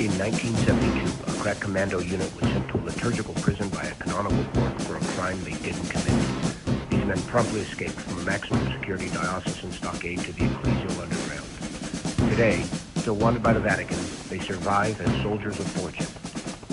[0.00, 4.42] In 1972, a crack commando unit was sent to a liturgical prison by a canonical
[4.54, 6.88] court for a crime they didn't commit.
[6.88, 12.30] These men promptly escaped from a maximum security diocesan stockade to the ecclesial underground.
[12.30, 12.62] Today,
[12.96, 13.98] still wanted by the Vatican,
[14.30, 16.06] they survive as soldiers of fortune.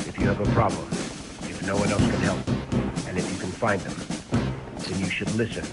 [0.07, 2.39] If you have a problem, if no one else can help,
[3.09, 3.98] and if you can find them,
[4.88, 5.66] then you should listen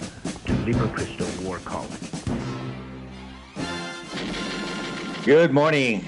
[0.43, 1.89] to Liber Christo War College.
[5.23, 6.05] Good morning.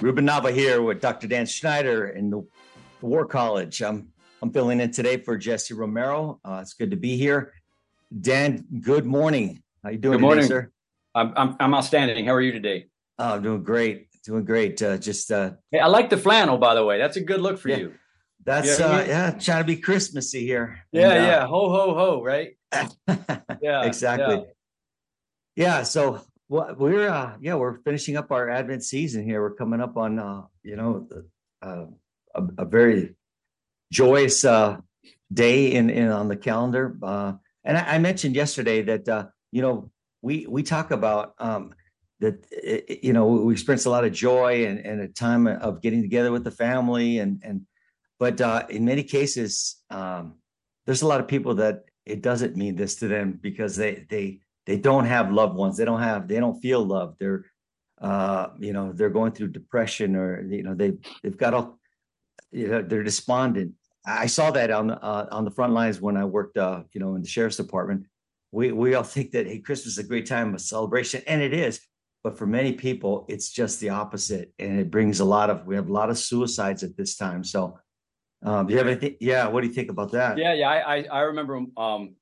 [0.00, 1.26] Ruben Nava here with Dr.
[1.26, 2.46] Dan Schneider in the
[3.00, 3.80] War College.
[3.82, 4.08] I'm
[4.42, 6.38] I'm filling in today for Jesse Romero.
[6.44, 7.54] Uh, it's good to be here.
[8.20, 9.62] Dan, good morning.
[9.82, 10.42] How you doing good morning.
[10.42, 10.72] today, sir?
[11.14, 12.26] I'm, I'm, I'm outstanding.
[12.26, 12.88] How are you today?
[13.18, 14.08] Oh, I'm doing great.
[14.22, 14.82] Doing great.
[14.82, 16.98] Uh, just uh, hey, I like the flannel, by the way.
[16.98, 17.76] That's a good look for yeah.
[17.76, 17.94] you.
[18.44, 20.84] That's yeah, uh, yeah, trying to be Christmassy here.
[20.92, 21.46] Yeah, and, uh, yeah.
[21.46, 22.56] Ho ho ho, right?
[23.62, 24.44] yeah, exactly.
[25.56, 25.78] Yeah.
[25.78, 29.40] yeah so well, we're uh, yeah, we're finishing up our Advent season here.
[29.40, 31.08] We're coming up on uh, you know
[31.62, 31.86] uh,
[32.34, 33.16] a, a very
[33.92, 34.78] joyous uh,
[35.32, 36.96] day in, in on the calendar.
[37.02, 37.32] Uh,
[37.64, 39.90] and I, I mentioned yesterday that uh, you know
[40.22, 41.74] we we talk about um,
[42.20, 45.82] that it, you know we experience a lot of joy and, and a time of
[45.82, 47.62] getting together with the family and and
[48.18, 50.34] but uh, in many cases um,
[50.86, 54.40] there's a lot of people that it doesn't mean this to them because they they
[54.66, 55.76] they don't have loved ones.
[55.76, 57.16] They don't have they don't feel loved.
[57.18, 57.44] They're
[58.00, 61.78] uh, you know they're going through depression or you know they they've got all
[62.50, 63.72] you know they're despondent.
[64.04, 67.14] I saw that on uh, on the front lines when i worked uh, you know
[67.14, 68.06] in the sheriff's department.
[68.52, 71.54] We we all think that hey christmas is a great time of celebration and it
[71.54, 71.80] is.
[72.24, 75.76] But for many people it's just the opposite and it brings a lot of we
[75.76, 77.44] have a lot of suicides at this time.
[77.44, 77.78] So
[78.42, 80.36] um, do you have anything yeah what do you think about that?
[80.38, 82.16] Yeah yeah i i, remember um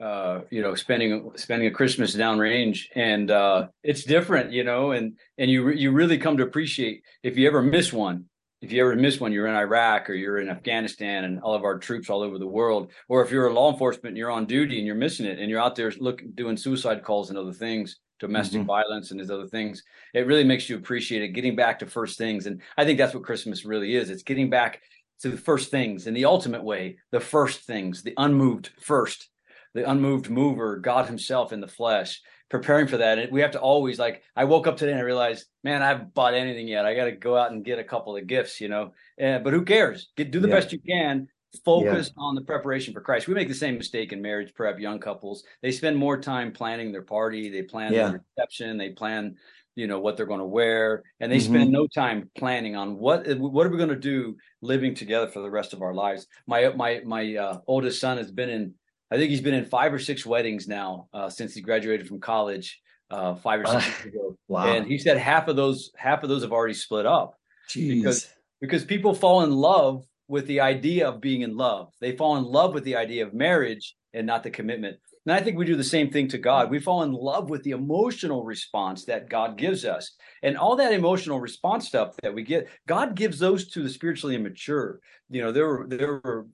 [0.00, 5.18] uh you know spending spending a christmas downrange and uh it's different you know and
[5.38, 8.24] and you you really come to appreciate if you ever miss one
[8.60, 11.64] if you ever miss one, you're in Iraq or you're in Afghanistan and all of
[11.64, 14.46] our troops all over the world, or if you're a law enforcement and you're on
[14.46, 17.52] duty and you're missing it and you're out there look doing suicide calls and other
[17.52, 18.66] things, domestic mm-hmm.
[18.66, 21.28] violence and these other things, it really makes you appreciate it.
[21.28, 24.10] Getting back to first things, and I think that's what Christmas really is.
[24.10, 24.82] It's getting back
[25.20, 29.28] to the first things in the ultimate way, the first things, the unmoved first,
[29.74, 32.20] the unmoved mover, God Himself in the flesh
[32.50, 33.18] preparing for that.
[33.18, 35.88] And we have to always like I woke up today and I realized, man, I
[35.88, 36.86] haven't bought anything yet.
[36.86, 38.92] I got to go out and get a couple of gifts, you know.
[39.22, 40.08] Uh, but who cares?
[40.16, 40.54] Get do the yeah.
[40.54, 41.28] best you can.
[41.64, 42.22] Focus yeah.
[42.22, 43.26] on the preparation for Christ.
[43.26, 44.78] We make the same mistake in marriage prep.
[44.78, 48.10] Young couples they spend more time planning their party, they plan yeah.
[48.10, 49.36] their reception, they plan
[49.74, 51.54] you know what they're going to wear and they mm-hmm.
[51.54, 55.40] spend no time planning on what what are we going to do living together for
[55.40, 58.74] the rest of our lives my my my uh, oldest son has been in
[59.10, 62.20] I think he's been in five or six weddings now uh, since he graduated from
[62.20, 62.80] college
[63.10, 64.36] uh, five or six years ago.
[64.48, 64.66] Wow!
[64.66, 67.38] And he said half of those half of those have already split up
[67.68, 67.88] Jeez.
[67.96, 68.28] because
[68.60, 71.92] because people fall in love with the idea of being in love.
[72.00, 74.98] They fall in love with the idea of marriage and not the commitment.
[75.26, 76.70] And I think we do the same thing to God.
[76.70, 80.14] We fall in love with the emotional response that God gives us.
[80.42, 84.36] And all that emotional response stuff that we get, God gives those to the spiritually
[84.36, 85.00] immature.
[85.28, 86.46] You know, there were there were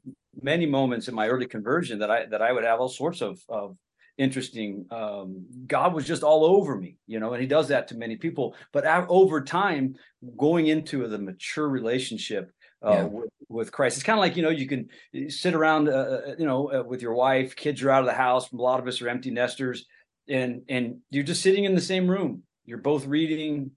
[0.42, 3.38] many moments in my early conversion that I that I would have all sorts of
[3.48, 3.76] of
[4.16, 7.96] interesting um, god was just all over me you know and he does that to
[7.96, 9.96] many people but over time
[10.36, 12.52] going into the mature relationship
[12.84, 13.02] uh, yeah.
[13.04, 13.96] with, with, Christ.
[13.96, 14.88] It's kind of like you know you can
[15.28, 17.56] sit around, uh, uh, you know, uh, with your wife.
[17.56, 18.52] Kids are out of the house.
[18.52, 19.86] A lot of us are empty nesters,
[20.28, 22.42] and and you're just sitting in the same room.
[22.64, 23.70] You're both reading.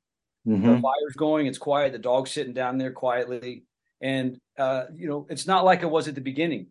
[0.47, 0.66] Mm-hmm.
[0.66, 1.47] The fire's going.
[1.47, 1.91] It's quiet.
[1.91, 3.63] The dog's sitting down there quietly,
[4.01, 6.68] and uh, you know it's not like it was at the beginning.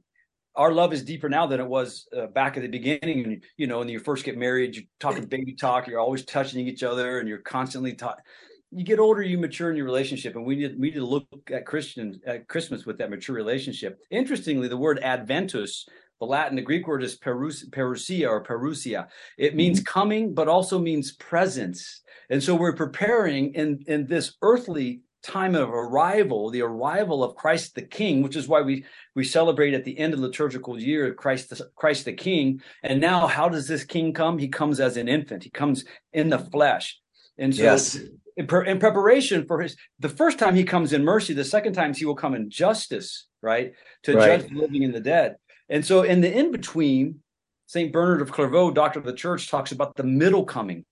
[0.54, 3.24] Our love is deeper now than it was uh, back at the beginning.
[3.24, 5.86] And you know, when you first get married, you're talking baby talk.
[5.86, 8.24] You're always touching each other, and you're constantly talking
[8.72, 11.26] you get older, you mature in your relationship, and we need we need to look
[11.50, 13.98] at Christian at Christmas with that mature relationship.
[14.10, 15.86] Interestingly, the word Adventus,
[16.20, 19.06] the Latin, the Greek word is perus, perusia or perusia.
[19.38, 19.98] It means mm-hmm.
[19.98, 22.02] coming, but also means presence.
[22.28, 27.74] And so we're preparing in in this earthly time of arrival, the arrival of Christ
[27.74, 31.14] the King, which is why we we celebrate at the end of the liturgical year
[31.14, 32.60] Christ the, Christ the King.
[32.82, 34.38] And now, how does this King come?
[34.38, 35.44] He comes as an infant.
[35.44, 36.98] He comes in the flesh.
[37.38, 37.98] And so yes
[38.36, 41.72] in, per, in, preparation for his the first time he comes in mercy the second
[41.72, 43.72] time he will come in justice right
[44.02, 44.40] to right.
[44.40, 45.36] judge the living and the dead
[45.68, 47.20] and so in the in between
[47.66, 50.84] saint bernard of clairvaux doctor of the church talks about the middle coming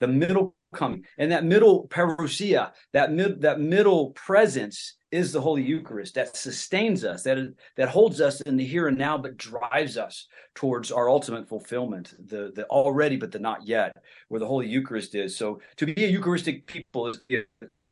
[0.00, 5.62] the middle coming and that middle parousia that mid that middle presence is the Holy
[5.62, 9.96] Eucharist that sustains us, that that holds us in the here and now, but drives
[9.96, 13.96] us towards our ultimate fulfillment, the the already but the not yet,
[14.28, 15.36] where the Holy Eucharist is.
[15.36, 17.44] So to be a Eucharistic people is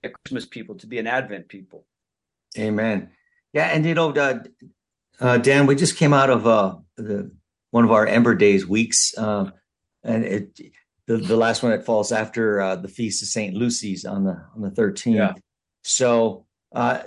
[0.02, 1.86] a Christmas people, to be an Advent people.
[2.58, 3.10] Amen.
[3.52, 4.40] Yeah, and you know, uh,
[5.20, 7.30] uh, Dan, we just came out of uh, the
[7.70, 9.50] one of our Ember Days weeks, uh,
[10.02, 10.60] and it
[11.06, 14.44] the, the last one that falls after uh, the feast of Saint Lucy's on the
[14.54, 15.16] on the thirteenth.
[15.16, 15.32] Yeah.
[15.82, 17.02] So uh,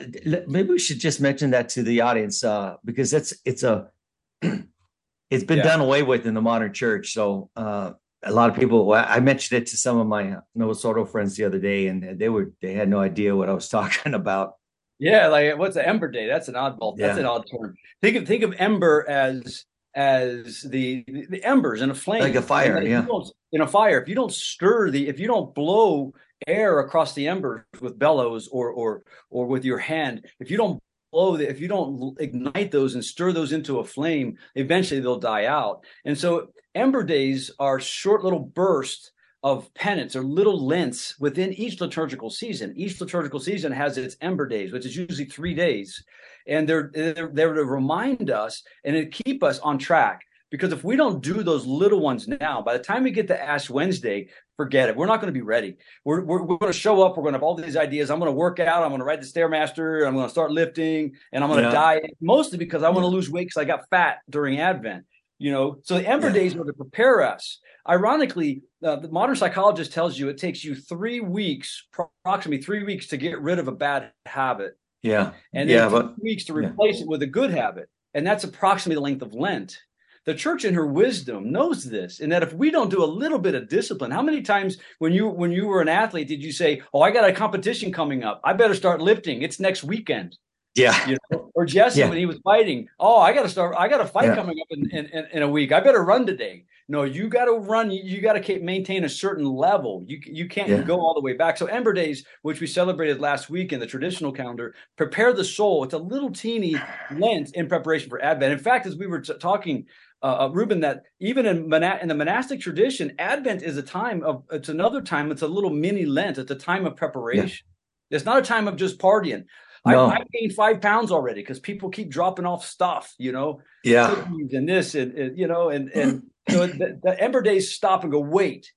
[0.48, 3.90] maybe we should just mention that to the audience uh, because that's it's a
[4.42, 5.64] it's been yeah.
[5.64, 7.14] done away with in the modern church.
[7.14, 7.92] So uh,
[8.24, 11.44] a lot of people, I mentioned it to some of my Novus Ordo friends the
[11.44, 14.54] other day, and they were they had no idea what I was talking about.
[15.00, 16.28] Yeah, like what's an Ember Day?
[16.28, 16.98] That's an oddball.
[16.98, 17.22] That's yeah.
[17.22, 17.75] an odd term.
[18.02, 22.42] Think of think of Ember as as the the embers in a flame, like a
[22.42, 22.81] fire.
[22.81, 23.06] Yeah,
[23.52, 24.02] in a fire.
[24.02, 26.14] If you don't stir the, if you don't blow
[26.48, 30.82] air across the embers with bellows or or or with your hand, if you don't
[31.12, 35.20] blow the, if you don't ignite those and stir those into a flame, eventually they'll
[35.20, 35.84] die out.
[36.06, 39.12] And so ember days are short little bursts
[39.44, 42.74] of penance or little lents within each liturgical season.
[42.76, 46.04] Each liturgical season has its ember days, which is usually three days,
[46.48, 50.22] and they're they're there to remind us and to keep us on track.
[50.50, 53.42] Because if we don't do those little ones now, by the time we get to
[53.42, 54.95] Ash Wednesday, forget it.
[54.95, 55.77] We're not going to be ready.
[56.04, 57.15] We're, we're, we're going to show up.
[57.15, 58.12] We're going to have all these ideas.
[58.12, 58.83] I'm going to work out.
[58.83, 60.06] I'm going to ride the Stairmaster.
[60.06, 61.74] I'm going to start lifting and I'm going to yeah.
[61.74, 65.06] diet, mostly because I want to lose weight because I got fat during Advent.
[65.39, 66.33] You know, so the Ember yeah.
[66.33, 67.59] Days are to prepare us.
[67.88, 71.86] Ironically, uh, the modern psychologist tells you it takes you three weeks,
[72.24, 74.77] approximately three weeks, to get rid of a bad habit.
[75.04, 77.04] Yeah, and then yeah, but, weeks to replace yeah.
[77.04, 79.80] it with a good habit, and that's approximately the length of Lent.
[80.28, 83.40] The church, in her wisdom, knows this, and that if we don't do a little
[83.40, 86.52] bit of discipline, how many times when you when you were an athlete did you
[86.52, 88.42] say, "Oh, I got a competition coming up.
[88.44, 89.42] I better start lifting.
[89.42, 90.38] It's next weekend."
[90.78, 91.10] Yeah.
[91.10, 91.50] You know?
[91.56, 92.10] Or Jesse yeah.
[92.10, 93.76] when he was fighting, oh, I got to start.
[93.78, 94.36] I got a fight yeah.
[94.36, 95.72] coming up in, in, in, a week.
[95.72, 96.66] I better run today.
[96.88, 97.90] No, you got to run.
[97.90, 100.06] You, you got to maintain a certain level.
[100.08, 100.82] You you can't yeah.
[100.82, 101.58] go all the way back.
[101.58, 105.84] So Ember Days, which we celebrated last week in the traditional calendar, prepare the soul.
[105.84, 106.76] It's a little teeny
[107.12, 108.54] Lent in preparation for Advent.
[108.54, 109.86] In fact, as we were t- talking
[110.24, 114.24] uh, uh, Ruben, that even in, mona- in the monastic tradition, Advent is a time
[114.24, 116.38] of, it's another time, it's a little mini Lent.
[116.38, 117.66] It's a time of preparation.
[118.10, 118.16] Yeah.
[118.16, 119.46] It's not a time of just partying.
[119.86, 120.08] No.
[120.08, 124.25] I, I gained five pounds already because people keep dropping off stuff, you know, yeah,
[124.52, 128.12] and this and, and you know, and and so the, the Ember Days stop and
[128.12, 128.72] go, wait,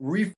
[0.00, 0.34] refocus.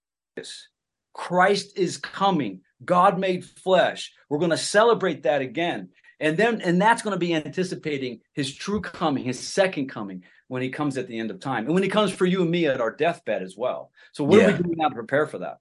[1.15, 2.61] Christ is coming.
[2.85, 4.13] God made flesh.
[4.29, 5.89] We're going to celebrate that again.
[6.21, 10.63] And then, and that's going to be anticipating his true coming, his second coming, when
[10.63, 11.67] he comes at the end of time.
[11.67, 13.93] And when he comes for you and me at our deathbed as well.
[14.13, 14.45] So, what yeah.
[14.45, 15.59] are we doing now to prepare for that?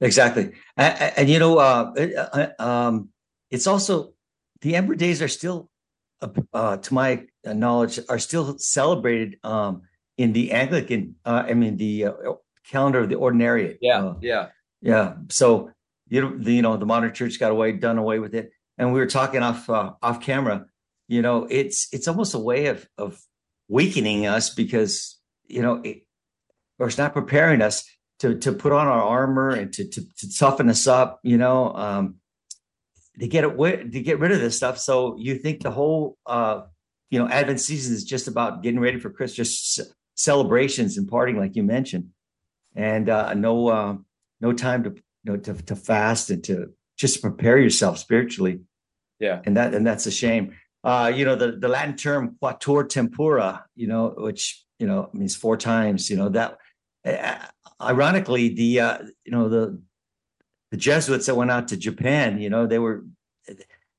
[0.00, 0.52] Exactly.
[0.76, 3.08] And, and you know, uh, uh um,
[3.50, 4.12] it's also
[4.60, 5.70] the Ember Days are still,
[6.20, 9.82] uh, uh, to my knowledge, are still celebrated um,
[10.18, 11.16] in the Anglican.
[11.24, 12.12] Uh, I mean, the uh,
[12.68, 13.78] calendar of the Ordinariate.
[13.80, 14.48] Yeah, uh, yeah,
[14.80, 15.14] yeah.
[15.28, 15.70] So
[16.08, 18.92] you know, the, you know, the modern church got away, done away with it, and
[18.92, 20.66] we were talking off uh, off camera.
[21.08, 23.20] You know, it's it's almost a way of of
[23.68, 26.02] weakening us because you know, it,
[26.78, 27.84] or it's not preparing us
[28.20, 31.20] to to put on our armor and to to, to toughen us up.
[31.22, 31.74] You know.
[31.74, 32.16] Um,
[33.18, 34.78] to get it to get rid of this stuff.
[34.78, 36.62] So you think the whole uh,
[37.10, 39.78] you know Advent season is just about getting ready for Christmas
[40.14, 42.10] celebrations and partying, like you mentioned,
[42.74, 43.96] and uh, no uh,
[44.40, 48.60] no time to you know to, to fast and to just prepare yourself spiritually.
[49.20, 50.56] Yeah, and that and that's a shame.
[50.84, 55.34] Uh, you know the the Latin term quattuor tempora, you know, which you know means
[55.34, 56.10] four times.
[56.10, 56.58] You know that.
[57.04, 57.36] Uh,
[57.80, 59.80] ironically, the uh, you know the
[60.74, 63.04] the Jesuits that went out to Japan, you know, they were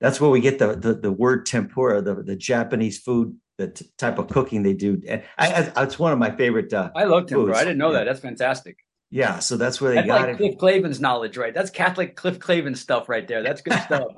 [0.02, 3.90] that's where we get the the, the word tempura, the, the Japanese food, the t-
[3.98, 5.02] type of cooking they do.
[5.08, 6.74] And I, I, it's one of my favorite.
[6.74, 7.48] Uh, I love tempura.
[7.48, 7.60] Foods.
[7.60, 8.00] I didn't know yeah.
[8.00, 8.04] that.
[8.06, 8.78] That's fantastic.
[9.10, 10.38] Yeah, so that's where they that's got like it.
[10.38, 11.54] Cliff Clavin's knowledge, right?
[11.54, 13.42] That's Catholic Cliff Clavin stuff right there.
[13.42, 14.12] That's good stuff.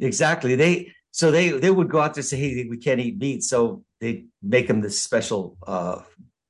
[0.00, 0.56] exactly.
[0.56, 3.42] They so they they would go out there and say, "Hey, we can't eat meat,"
[3.42, 6.02] so they make them this special, uh,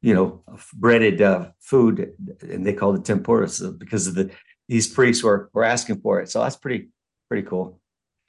[0.02, 0.42] you know,
[0.74, 4.28] breaded uh, food, and they call it tempura so because of the
[4.68, 6.30] these priests were were asking for it.
[6.30, 6.88] So that's pretty
[7.28, 7.80] pretty cool.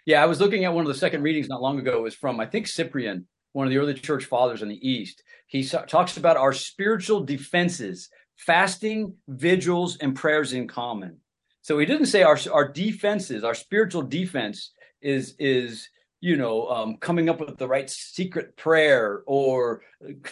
[0.06, 1.98] Yeah, I was looking at one of the second readings not long ago.
[1.98, 5.24] It was from I think Cyprian, one of the early church fathers in the East.
[5.48, 11.18] He talks about our spiritual defenses, fasting, vigils, and prayers in common.
[11.64, 16.98] So he didn't say our our defenses, our spiritual defense is is you know um,
[16.98, 19.82] coming up with the right secret prayer or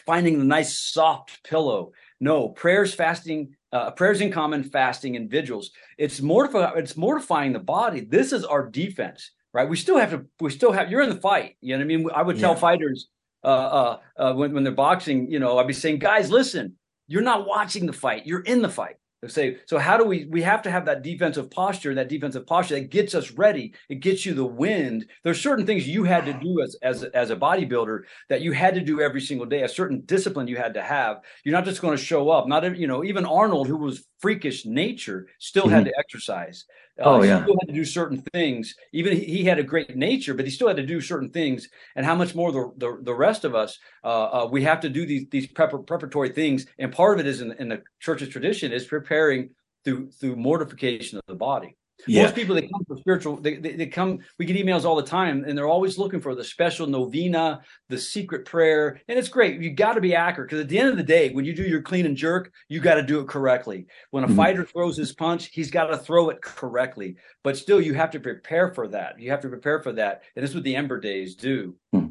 [0.06, 1.92] finding the nice soft pillow.
[2.20, 5.72] No, prayers, fasting, uh, prayers in common, fasting, and vigils.
[5.98, 6.74] It's mortifying.
[6.78, 8.02] It's mortifying the body.
[8.02, 9.68] This is our defense, right?
[9.68, 10.26] We still have to.
[10.40, 10.90] We still have.
[10.90, 11.58] You're in the fight.
[11.62, 12.10] You know what I mean?
[12.16, 12.60] I would tell yeah.
[12.60, 13.08] fighters
[13.44, 15.30] uh, uh, uh, when when they're boxing.
[15.30, 16.76] You know, I'd be saying, guys, listen.
[17.08, 18.26] You're not watching the fight.
[18.26, 18.96] You're in the fight.
[19.28, 22.46] Say so how do we we have to have that defensive posture and that defensive
[22.46, 23.74] posture that gets us ready.
[23.90, 25.06] It gets you the wind.
[25.24, 28.76] There's certain things you had to do as as as a bodybuilder that you had
[28.76, 31.22] to do every single day a certain discipline you had to have.
[31.44, 32.48] You're not just going to show up.
[32.48, 35.74] Not you know even arnold who was freakish nature still mm-hmm.
[35.74, 36.66] had to exercise
[37.00, 38.74] uh, oh yeah, he still had to do certain things.
[38.94, 41.68] Even he, he, had a great nature, but he still had to do certain things.
[41.96, 44.90] And how much more the the, the rest of us, uh, uh, we have to
[44.90, 46.66] do these these preparatory things.
[46.80, 49.50] And part of it is in, in the church's tradition is preparing
[49.84, 51.76] through through mortification of the body.
[52.08, 52.24] Yeah.
[52.24, 55.04] Most people that come for spiritual, they, they, they, come, we get emails all the
[55.04, 59.02] time and they're always looking for the special novena, the secret prayer.
[59.08, 59.62] And it's great.
[59.62, 61.64] You got to be accurate because at the end of the day, when you do
[61.64, 63.88] your clean and jerk, you got to do it correctly.
[64.12, 64.36] When a mm-hmm.
[64.36, 67.16] fighter throws his punch, he's got to throw it correctly.
[67.44, 69.20] But still, you have to prepare for that.
[69.20, 70.24] You have to prepare for that.
[70.36, 71.76] And this is what the Ember Days do.
[71.94, 72.08] Hmm.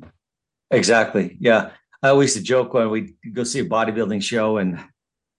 [0.71, 1.37] Exactly.
[1.41, 1.71] Yeah.
[2.03, 4.79] I always joke when we go see a bodybuilding show and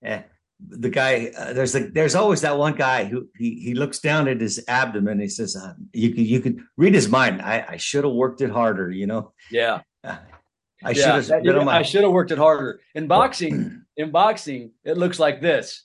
[0.03, 0.23] eh,
[0.59, 4.27] the guy uh, there's like there's always that one guy who he he looks down
[4.27, 7.41] at his abdomen he says uh, you could you could read his mind.
[7.41, 9.33] I i should have worked it harder you know?
[9.51, 9.81] Yeah.
[10.03, 11.21] I yeah.
[11.21, 12.79] should have i should have worked it harder.
[12.93, 15.83] In boxing in boxing it looks like this.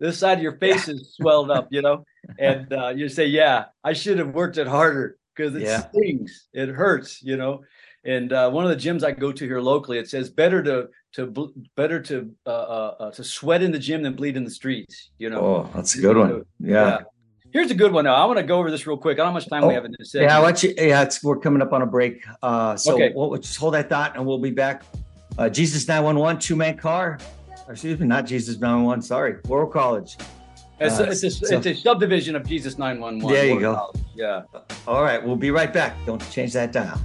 [0.00, 0.94] This side of your face yeah.
[0.94, 2.04] is swelled up you know?
[2.38, 5.88] And uh, you say yeah i should have worked it harder because it yeah.
[5.88, 6.48] stings.
[6.52, 7.64] It hurts you know?
[8.04, 10.88] And uh, one of the gyms I go to here locally, it says better to
[11.14, 14.50] to better to uh, uh, uh, to sweat in the gym than bleed in the
[14.50, 15.10] streets.
[15.18, 15.40] You know.
[15.40, 16.44] Oh, that's a good one.
[16.58, 16.88] Yeah.
[16.88, 16.98] yeah.
[17.52, 18.04] Here's a good one.
[18.04, 19.18] Now I want to go over this real quick.
[19.18, 20.10] I don't know how much time oh, we have in this.
[20.10, 20.30] Segment.
[20.30, 20.74] Yeah, let you.
[20.76, 22.24] Yeah, it's, we're coming up on a break.
[22.42, 23.12] Uh, so okay.
[23.14, 24.82] we'll, we'll just hold that thought, and we'll be back.
[25.38, 27.18] Uh, Jesus nine one one two man car.
[27.68, 29.02] Excuse me, not Jesus nine one one.
[29.02, 30.16] Sorry, War College.
[30.80, 33.32] It's, uh, a, it's, a, so, it's a subdivision of Jesus 911.
[33.32, 33.74] There you go.
[33.76, 34.00] College.
[34.16, 34.42] Yeah.
[34.88, 35.24] All right.
[35.24, 35.94] We'll be right back.
[36.04, 37.00] Don't change that dial.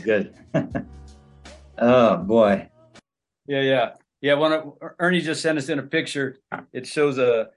[0.00, 0.34] Good.
[1.78, 2.68] oh boy.
[3.46, 3.90] Yeah, yeah,
[4.20, 4.34] yeah.
[4.34, 6.38] When Ernie just sent us in a picture,
[6.72, 7.48] it shows a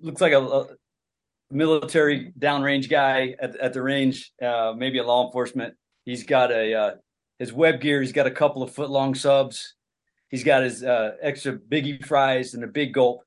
[0.00, 0.66] looks like a, a
[1.50, 5.74] military downrange guy at, at the range, uh, maybe a law enforcement.
[6.04, 6.94] He's got a uh,
[7.38, 8.00] his web gear.
[8.00, 9.74] He's got a couple of foot long subs.
[10.28, 13.22] He's got his uh, extra biggie fries and a big gulp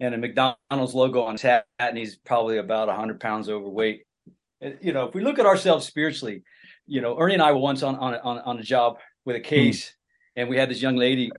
[0.00, 4.02] and a McDonald's logo on his hat, and he's probably about hundred pounds overweight
[4.80, 6.42] you know, if we look at ourselves spiritually,
[6.86, 9.38] you know, Ernie and I were once on on on, on a job with a
[9.38, 9.44] hmm.
[9.44, 9.92] case, mm.
[10.36, 11.30] and we had this young lady.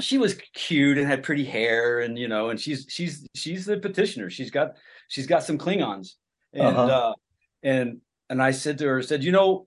[0.00, 3.78] She was cute and had pretty hair, and you know, and she's she's she's the
[3.78, 4.30] petitioner.
[4.30, 4.76] She's got
[5.08, 6.14] she's got some Klingons,
[6.52, 6.84] and uh-huh.
[6.84, 7.12] uh,
[7.62, 9.66] and and I said to her, I said, you know,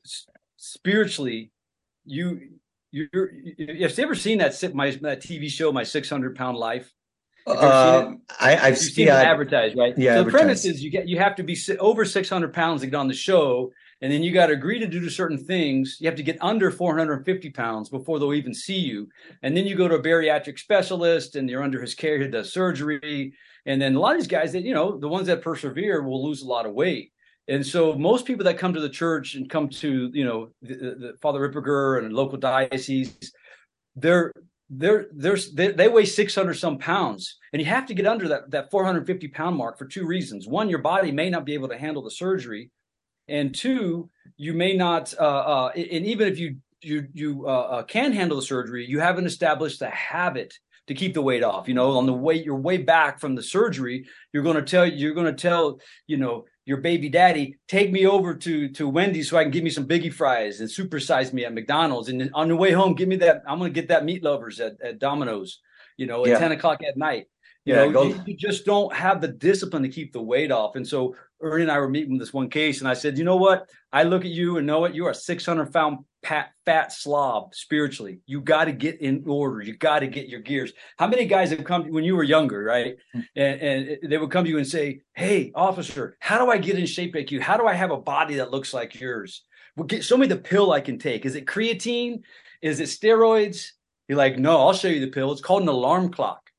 [0.58, 1.52] spiritually,
[2.06, 2.60] you
[2.92, 6.58] you're you have you ever seen that my that TV show, My Six Hundred Pound
[6.58, 6.92] Life?
[7.48, 9.98] Uh, I, have seen yeah, it advertised, right?
[9.98, 10.18] Yeah.
[10.18, 12.96] So the premise is you get you have to be over 600 pounds to get
[12.96, 15.98] on the show, and then you got to agree to do certain things.
[16.00, 19.08] You have to get under 450 pounds before they'll even see you,
[19.44, 22.20] and then you go to a bariatric specialist, and you're under his care.
[22.20, 23.34] He does surgery,
[23.66, 26.26] and then a lot of these guys that you know, the ones that persevere will
[26.26, 27.12] lose a lot of weight.
[27.48, 30.76] And so most people that come to the church and come to you know the,
[30.76, 33.34] the Father Ripperger and local diocese,
[33.96, 34.34] they're
[34.74, 35.38] they're, they're,
[35.74, 39.58] they, weigh 600 some pounds and you have to get under that, that 450 pound
[39.58, 42.72] mark for two reasons one your body may not be able to handle the surgery
[43.28, 47.84] and two you may not uh, uh, and even if you you you uh, uh,
[47.84, 50.54] can handle the surgery you haven't established the habit
[50.88, 53.44] to keep the weight off you know on the way your way back from the
[53.44, 57.92] surgery you're going to tell you're going to tell you know your baby daddy, take
[57.92, 61.34] me over to to Wendy's so I can give me some biggie fries and supersize
[61.34, 62.10] me at McDonald's.
[62.10, 63.42] And on the way home, give me that.
[63.48, 65.60] I'm going to get that meat lovers at, at Domino's.
[65.98, 66.40] You know, at yeah.
[66.40, 67.26] 10 o'clock at night.
[67.66, 70.76] You yeah, know, you, you, just don't have the discipline to keep the weight off.
[70.76, 73.36] And so Ernie and I were meeting this one case, and I said, you know
[73.36, 73.70] what?
[73.92, 77.54] I look at you and know what you are a 600 pound fat, fat slob
[77.56, 78.20] spiritually.
[78.26, 79.62] You got to get in order.
[79.62, 80.72] You got to get your gears.
[80.98, 82.96] How many guys have come when you were younger, right?
[83.14, 83.20] Hmm.
[83.36, 86.78] And, and they would come to you and say, "Hey, officer, how do I get
[86.78, 87.42] in shape like you?
[87.42, 89.44] How do I have a body that looks like yours?
[89.76, 91.26] Well, get, show me the pill I can take.
[91.26, 92.22] Is it creatine?
[92.62, 93.70] Is it steroids?"
[94.08, 95.32] You're like, "No, I'll show you the pill.
[95.32, 96.51] It's called an alarm clock."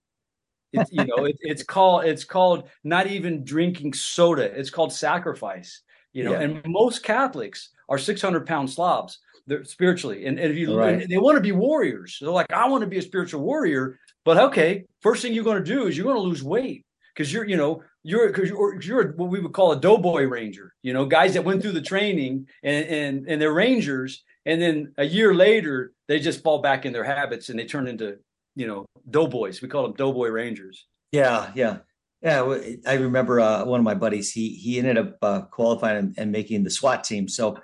[0.72, 4.44] It's, you know, it, it's called it's called not even drinking soda.
[4.44, 5.82] It's called sacrifice.
[6.12, 6.40] You know, yeah.
[6.40, 9.18] and most Catholics are 600 pound slobs.
[9.46, 11.08] They're spiritually, and, and if you right.
[11.08, 13.98] they want to be warriors, they're like, I want to be a spiritual warrior.
[14.24, 17.32] But okay, first thing you're going to do is you're going to lose weight because
[17.32, 20.72] you're, you know, you're because you're, you're what we would call a doughboy ranger.
[20.82, 24.92] You know, guys that went through the training and and and they're rangers and then
[24.98, 28.18] a year later they just fall back in their habits and they turn into
[28.54, 29.62] you know doughboys.
[29.62, 30.86] We call them doughboy rangers.
[31.10, 31.78] Yeah, yeah.
[32.22, 32.56] Yeah,
[32.86, 34.30] I remember uh, one of my buddies.
[34.30, 37.26] He he ended up uh, qualifying and, and, making the SWAT team.
[37.26, 37.58] So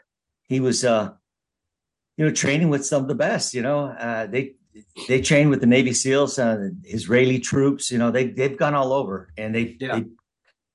[0.49, 1.11] he was, uh,
[2.17, 3.55] you know, training with some of the best.
[3.55, 4.57] You know, uh, they
[5.07, 7.93] they train with the Navy SEALs, uh, Israeli troops.
[7.93, 10.01] You know, they they've gone all over, and they yeah.
[10.01, 10.07] they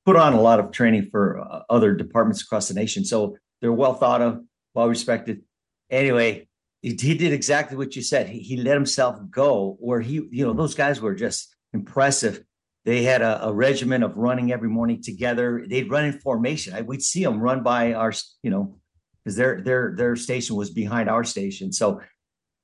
[0.06, 3.04] put on a lot of training for uh, other departments across the nation.
[3.04, 4.44] So they're well thought of,
[4.74, 5.42] well respected.
[5.90, 6.48] Anyway,
[6.84, 8.30] he, did exactly what you said.
[8.30, 12.44] He, he let himself go, where he, you know, those guys were just impressive
[12.86, 15.64] they had a, a regimen of running every morning together.
[15.68, 16.74] They'd run in formation.
[16.74, 18.12] I, we'd see them run by our,
[18.42, 18.78] you know,
[19.24, 21.72] because their their their station was behind our station.
[21.72, 22.02] So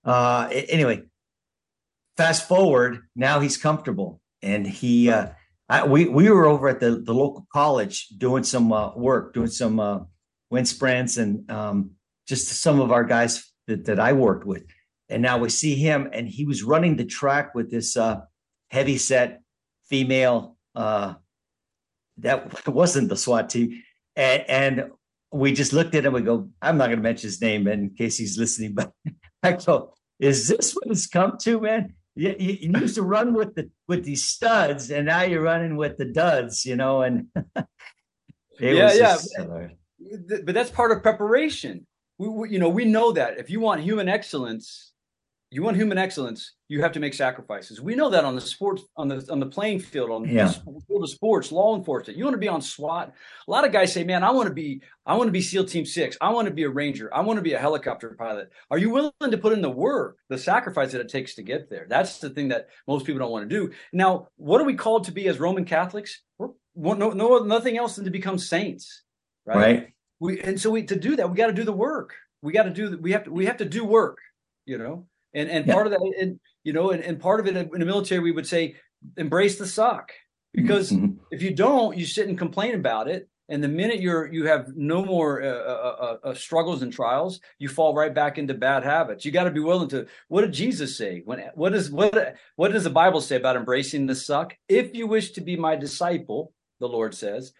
[0.03, 1.03] uh, anyway,
[2.17, 3.07] fast forward.
[3.15, 5.29] Now he's comfortable, and he uh,
[5.69, 9.47] I, we we were over at the the local college doing some uh, work, doing
[9.47, 9.99] some uh,
[10.49, 11.91] wind sprints, and um,
[12.27, 14.65] just some of our guys that that I worked with.
[15.07, 18.21] And now we see him, and he was running the track with this uh,
[18.69, 19.41] heavy set
[19.87, 21.15] female uh,
[22.19, 23.81] that wasn't the SWAT team,
[24.15, 24.91] and, and
[25.31, 26.13] we just looked at him.
[26.13, 28.91] We go, I'm not going to mention his name in case he's listening, but
[29.41, 31.93] I go, is this what it's come to, man?
[32.15, 35.77] You, you, you used to run with the with these studs, and now you're running
[35.77, 37.01] with the duds, you know.
[37.01, 37.27] And
[38.59, 39.17] yeah, yeah,
[40.43, 41.87] but that's part of preparation.
[42.19, 44.91] We, we, you know, we know that if you want human excellence,
[45.51, 47.81] you want human excellence, you have to make sacrifices.
[47.81, 50.45] We know that on the sports on the on the playing field, on yeah.
[50.45, 52.19] the field of sports, law enforcement.
[52.19, 53.11] You want to be on SWAT.
[53.47, 55.65] A lot of guys say, "Man, I want to be I want to be SEAL
[55.65, 56.17] Team Six.
[56.21, 57.11] I want to be a Ranger.
[57.11, 60.17] I want to be a helicopter pilot." Are you willing to put in the work,
[60.29, 61.87] the sacrifice that it takes to get there?
[61.89, 63.73] That's the thing that most people don't want to do.
[63.91, 66.21] Now, what are we called to be as Roman Catholics?
[66.37, 69.01] We're no, no nothing else than to become saints,
[69.47, 69.55] right?
[69.57, 69.93] Right.
[70.19, 72.13] We and so we to do that, we got to do the work.
[72.41, 74.17] We got to do we have to we have to do work.
[74.65, 75.07] You know.
[75.33, 75.73] And and yeah.
[75.73, 78.31] part of that, and you know, and, and part of it in the military, we
[78.31, 78.75] would say
[79.17, 80.11] embrace the suck
[80.53, 81.13] because mm-hmm.
[81.31, 83.29] if you don't, you sit and complain about it.
[83.51, 87.39] And the minute you're you have no more uh, uh, uh, uh struggles and trials,
[87.57, 89.25] you fall right back into bad habits.
[89.25, 90.05] You got to be willing to.
[90.27, 91.23] What did Jesus say?
[91.25, 94.55] When what is what what does the Bible say about embracing the suck?
[94.67, 97.53] If you wish to be my disciple, the Lord says,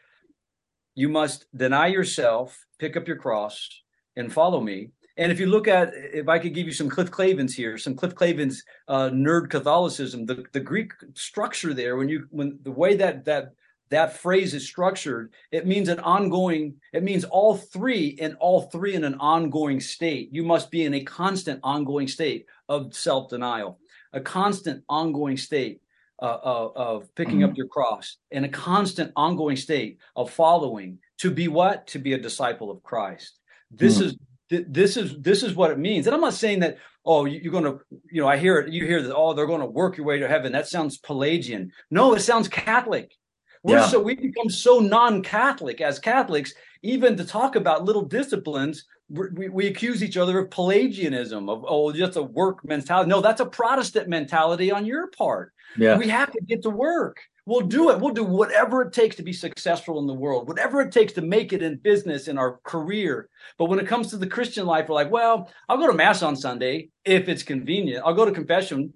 [1.00, 3.70] you must deny yourself, pick up your cross,
[4.18, 4.90] and follow me.
[5.16, 7.96] And if you look at, if I could give you some Cliff Clavins here, some
[7.96, 8.58] Cliff Clavins
[8.90, 13.54] uh, nerd Catholicism, the, the Greek structure there, when you when the way that that
[13.92, 16.76] that phrase is structured, it means an ongoing.
[16.92, 20.28] It means all three and all three in an ongoing state.
[20.34, 23.80] You must be in a constant ongoing state of self denial,
[24.12, 25.80] a constant ongoing state
[26.22, 27.58] uh, of, of, picking up mm-hmm.
[27.58, 31.00] your cross, in a constant ongoing state of following.
[31.20, 31.88] To be what?
[31.88, 33.40] To be a disciple of Christ.
[33.72, 34.04] This mm.
[34.04, 34.18] is
[34.50, 37.64] this is this is what it means and i'm not saying that oh you're going
[37.64, 37.80] to
[38.12, 40.18] you know i hear it you hear that oh they're going to work your way
[40.18, 43.14] to heaven that sounds pelagian no it sounds catholic
[43.62, 43.86] we're yeah.
[43.86, 49.68] so we become so non-catholic as catholics even to talk about little disciplines we, we
[49.68, 54.08] accuse each other of pelagianism of oh just a work mentality no that's a protestant
[54.08, 57.20] mentality on your part yeah we have to get to work
[57.50, 58.00] We'll do it.
[58.00, 61.24] We'll do whatever it takes to be successful in the world, whatever it takes to
[61.24, 63.28] make it in business, in our career.
[63.58, 66.22] But when it comes to the Christian life, we're like, well, I'll go to mass
[66.22, 68.06] on Sunday if it's convenient.
[68.06, 68.94] I'll go to confession.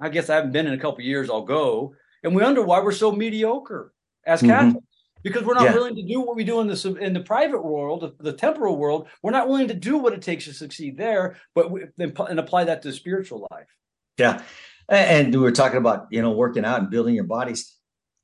[0.00, 1.28] I guess I haven't been in a couple years.
[1.28, 1.92] I'll go.
[2.22, 3.92] And we wonder why we're so mediocre
[4.24, 4.78] as mm-hmm.
[5.22, 5.74] Because we're not yeah.
[5.74, 9.08] willing to do what we do in the in the private world, the temporal world.
[9.22, 12.64] We're not willing to do what it takes to succeed there, but we, and apply
[12.64, 13.68] that to the spiritual life.
[14.16, 14.42] Yeah,
[14.88, 17.76] and we were talking about you know working out and building your bodies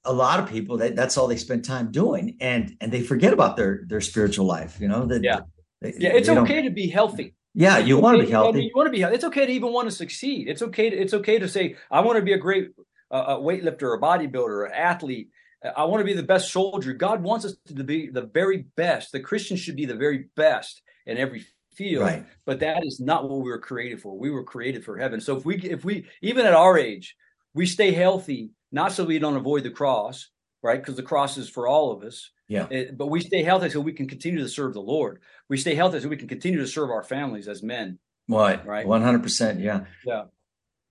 [0.06, 3.32] a lot of people that that's all they spend time doing and and they forget
[3.32, 5.40] about their their spiritual life you know that yeah
[5.80, 8.64] they, yeah it's okay to be healthy yeah it's you okay, want to be healthy
[8.64, 10.96] you want to be healthy it's okay to even want to succeed it's okay to,
[10.96, 12.70] it's okay to say i want to be a great
[13.10, 15.28] uh, a weightlifter a bodybuilder an athlete
[15.76, 19.12] i want to be the best soldier god wants us to be the very best
[19.12, 22.24] the christian should be the very best in every field right.
[22.44, 25.36] but that is not what we were created for we were created for heaven so
[25.36, 27.16] if we if we even at our age
[27.54, 30.28] we stay healthy not so we don't avoid the cross,
[30.62, 30.80] right?
[30.80, 32.30] Because the cross is for all of us.
[32.48, 32.66] Yeah.
[32.70, 35.20] It, but we stay healthy so we can continue to serve the Lord.
[35.48, 37.98] We stay healthy so we can continue to serve our families as men.
[38.26, 38.66] What?
[38.66, 38.86] Right.
[38.86, 39.60] One hundred percent.
[39.60, 39.84] Yeah.
[40.04, 40.24] Yeah.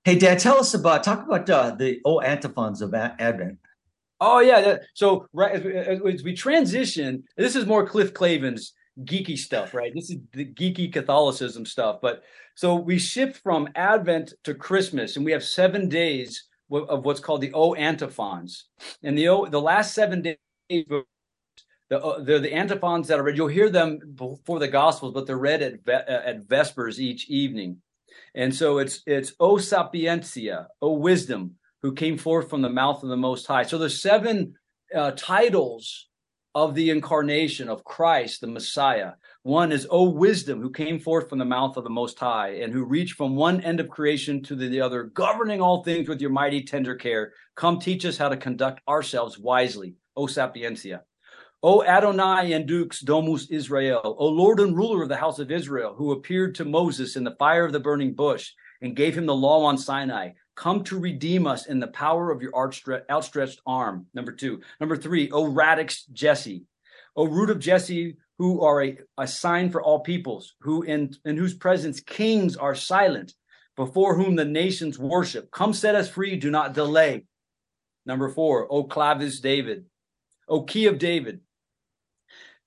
[0.04, 3.60] Hey, Dad, tell us about talk about uh, the old antiphons of Advent.
[4.20, 4.62] Oh yeah.
[4.62, 5.64] That, so right as
[6.02, 8.72] we, as we transition, this is more Cliff Clavins
[9.04, 9.94] geeky stuff, right?
[9.94, 12.00] This is the geeky Catholicism stuff.
[12.02, 12.24] But
[12.56, 17.42] so we shift from Advent to Christmas, and we have seven days of what's called
[17.42, 18.66] the O antiphons.
[19.04, 20.38] And the O, the last seven days
[21.90, 23.38] The, uh, they're the antiphons that are read.
[23.38, 27.82] You'll hear them before the Gospels, but they're read at, uh, at Vespers each evening.
[28.34, 33.10] And so it's it's O sapientia, O wisdom, who came forth from the mouth of
[33.10, 33.62] the Most High.
[33.62, 34.56] So there's seven
[34.96, 36.08] uh, titles
[36.56, 39.12] of the incarnation of Christ, the Messiah.
[39.44, 42.74] One is, O wisdom, who came forth from the mouth of the Most High, and
[42.74, 46.32] who reached from one end of creation to the other, governing all things with your
[46.32, 47.34] mighty tender care.
[47.54, 49.94] Come teach us how to conduct ourselves wisely.
[50.18, 51.04] O Sapientia.
[51.62, 55.94] O Adonai and Dux Domus Israel, O Lord and ruler of the house of Israel,
[55.96, 59.36] who appeared to Moses in the fire of the burning bush and gave him the
[59.36, 62.54] law on Sinai, come to redeem us in the power of your
[63.10, 64.08] outstretched arm.
[64.14, 64.62] Number two.
[64.80, 66.64] Number three, O radix Jesse,
[67.16, 71.38] O root of Jesse, who are a, a sign for all peoples, who in, in
[71.38, 73.34] whose presence kings are silent,
[73.76, 75.52] before whom the nations worship.
[75.52, 77.26] Come set us free, do not delay.
[78.06, 79.86] Number four, O clavis David,
[80.48, 81.42] O key of David,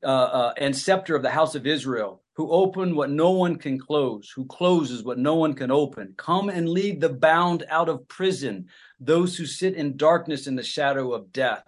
[0.03, 3.77] uh, uh, and scepter of the house of Israel, who open what no one can
[3.77, 6.15] close, who closes what no one can open.
[6.17, 8.67] Come and lead the bound out of prison,
[9.01, 11.65] those who sit in darkness in the shadow of death.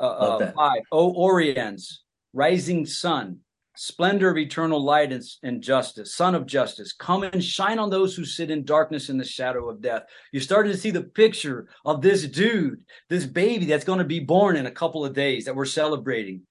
[0.00, 1.98] Uh, uh, five, O Oriens,
[2.32, 3.40] rising sun,
[3.76, 8.16] splendor of eternal light and, and, justice, son of justice, come and shine on those
[8.16, 10.04] who sit in darkness in the shadow of death.
[10.32, 14.20] You're starting to see the picture of this dude, this baby that's going to be
[14.20, 16.46] born in a couple of days that we're celebrating.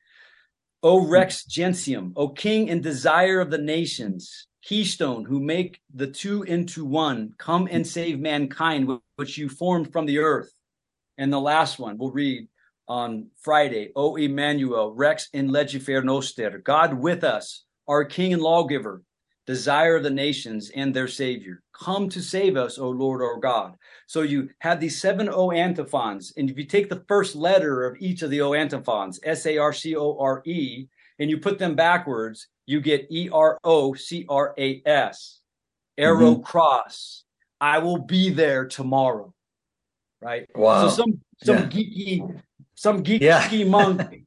[0.82, 6.44] O Rex Gentium, O King and desire of the nations, keystone who make the two
[6.44, 10.54] into one, come and save mankind, which you formed from the earth.
[11.18, 12.48] And the last one we'll read
[12.88, 19.04] on Friday, O Emmanuel, Rex in legifer noster, God with us, our King and lawgiver,
[19.50, 21.64] desire of the nations and their Savior.
[21.74, 23.74] Come to save us, O Lord our God.
[24.06, 27.98] So you have these seven O antiphons, and if you take the first letter of
[28.00, 30.86] each of the O antiphons, S A R C O R E,
[31.18, 35.40] and you put them backwards, you get E R O C R A S,
[35.98, 36.44] arrow mm-hmm.
[36.44, 37.24] cross.
[37.60, 39.34] I will be there tomorrow.
[40.22, 40.46] Right.
[40.54, 40.90] Wow.
[40.90, 41.66] So some some yeah.
[41.66, 42.42] geeky
[42.76, 43.64] some geeky yeah.
[43.66, 44.26] monk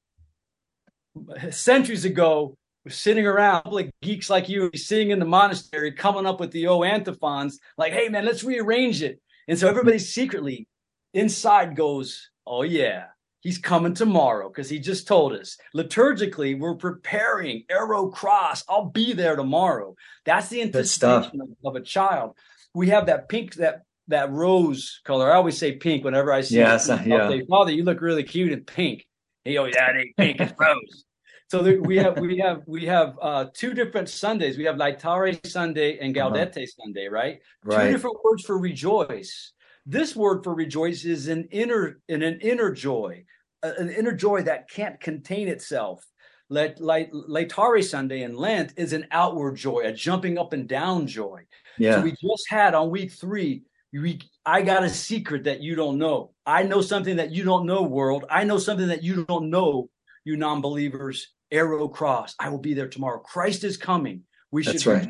[1.51, 2.57] centuries ago
[2.89, 6.83] sitting around like geeks like you sitting in the monastery coming up with the O
[6.83, 9.21] antiphons like hey man let's rearrange it.
[9.49, 10.67] And so everybody secretly
[11.15, 13.05] inside goes oh yeah
[13.41, 15.57] he's coming tomorrow because he just told us.
[15.77, 19.95] Liturgically we're preparing ero cras i'll be there tomorrow.
[20.25, 22.37] That's the anticipation of, of, a child.
[22.75, 25.31] We have that pink that that rose color.
[25.33, 27.07] I always say pink whenever i see yes, it.
[27.07, 27.29] yeah.
[27.29, 29.07] say father you look really cute in pink.
[29.45, 31.05] He always that ain't pink it's rose
[31.53, 34.57] so there, we have we have we have uh, two different Sundays.
[34.57, 36.31] We have Laetare Sunday and uh-huh.
[36.31, 36.83] Gaudete uh-huh.
[36.83, 37.41] Sunday, right?
[37.63, 37.89] right?
[37.89, 39.53] Two different words for rejoice.
[39.85, 43.25] This word for rejoice is an inner in an inner joy,
[43.63, 46.03] an inner joy that can't contain itself.
[46.49, 51.43] Let Laetare Sunday in Lent is an outward joy, a jumping up and down joy.
[51.77, 51.97] Yeah.
[51.97, 53.65] So we just had on week three.
[53.93, 56.31] We, I got a secret that you don't know.
[56.47, 58.25] I know something that you don't know, world.
[58.31, 59.91] I know something that you don't know,
[60.25, 62.35] you non-believers ero cras.
[62.39, 63.19] I will be there tomorrow.
[63.21, 64.23] Christ is coming.
[64.51, 64.75] We should.
[64.75, 65.09] That's right.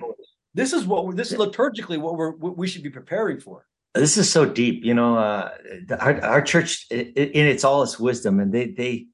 [0.55, 3.67] This is what this is liturgically what we're what we should be preparing for.
[3.95, 5.17] This is so deep, you know.
[5.19, 5.51] Uh,
[5.99, 9.07] our, our church, in its all its wisdom, and they they,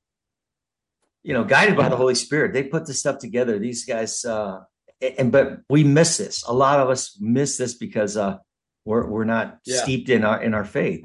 [1.23, 3.59] you know, guided by the Holy Spirit, they put this stuff together.
[3.59, 4.61] These guys, uh,
[5.01, 6.45] and but we miss this.
[6.47, 8.39] A lot of us miss this because uh,
[8.85, 9.83] we're we're not yeah.
[9.83, 11.05] steeped in our in our faith.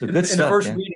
[0.00, 0.38] So good in, stuff.
[0.38, 0.95] In the first reading,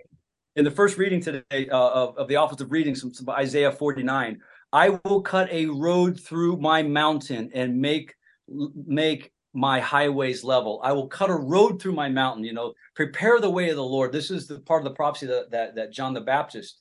[0.56, 4.40] in the first reading today uh, of, of the office of readings from Isaiah 49,
[4.72, 8.14] I will cut a road through my mountain and make
[8.48, 10.80] make my highways level.
[10.84, 12.44] I will cut a road through my mountain.
[12.44, 14.12] You know, prepare the way of the Lord.
[14.12, 16.80] This is the part of the prophecy that that, that John the Baptist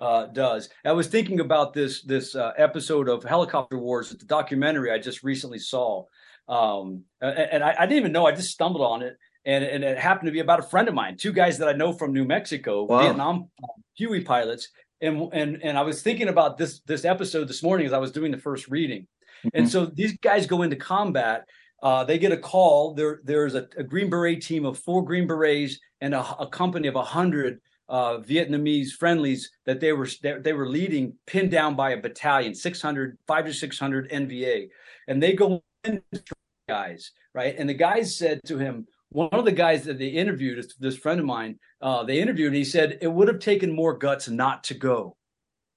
[0.00, 0.68] uh, does.
[0.84, 5.22] I was thinking about this this uh, episode of Helicopter Wars, the documentary I just
[5.22, 6.04] recently saw,
[6.48, 8.26] um, and, and I, I, didn't even know.
[8.26, 10.94] I just stumbled on it, and, and it happened to be about a friend of
[10.94, 13.00] mine, two guys that I know from New Mexico, wow.
[13.00, 13.50] Vietnam
[13.96, 14.68] Huey pilots.
[15.00, 18.10] And, and and I was thinking about this this episode this morning as I was
[18.10, 19.48] doing the first reading, mm-hmm.
[19.54, 21.44] and so these guys go into combat.
[21.80, 22.94] Uh, they get a call.
[22.94, 26.88] There there's a, a, Green Beret team of four Green Berets and a, a company
[26.88, 31.90] of a hundred uh, Vietnamese friendlies that they were they, were leading, pinned down by
[31.90, 34.68] a battalion, 600, five to six hundred NVA,
[35.06, 36.02] and they go in
[36.68, 37.54] guys right.
[37.56, 41.18] And the guys said to him, one of the guys that they interviewed, this, friend
[41.18, 44.64] of mine, uh, they interviewed, and he said it would have taken more guts not
[44.64, 45.16] to go.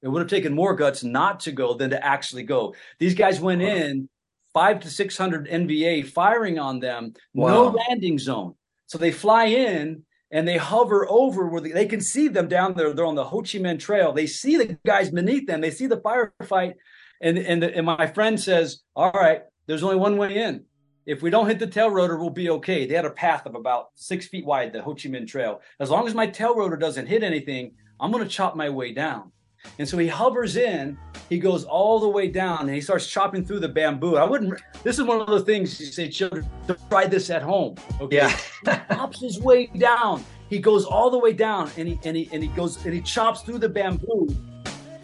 [0.02, 2.76] It would have taken more guts not to go than to actually go.
[3.00, 4.10] These guys went in
[4.54, 7.48] five to six hundred NVA firing on them, wow.
[7.48, 8.56] no landing zone.
[8.88, 12.74] So they fly in and they hover over where they, they can see them down
[12.74, 12.94] there.
[12.94, 14.12] They're on the Ho Chi Minh Trail.
[14.12, 15.62] They see the guys beneath them.
[15.62, 16.74] They see the firefight,
[17.22, 20.66] and and the, and my friend says, "All right, there's only one way in.
[21.06, 23.56] If we don't hit the tail rotor, we'll be okay." They had a path of
[23.56, 25.62] about six feet wide, the Ho Chi Minh Trail.
[25.80, 28.94] As long as my tail rotor doesn't hit anything, I'm going to chop my way
[28.94, 29.32] down.
[29.78, 30.98] And so he hovers in,
[31.30, 34.18] he goes all the way down, and he starts chopping through the bamboo.
[34.18, 34.60] I wouldn't.
[34.84, 36.50] This is one of the things you say, children,
[36.90, 37.76] try this at home.
[38.00, 38.30] Okay, yeah.
[38.66, 40.24] he chops his way down.
[40.50, 43.02] He goes all the way down, and he and he and he goes and he
[43.02, 44.28] chops through the bamboo.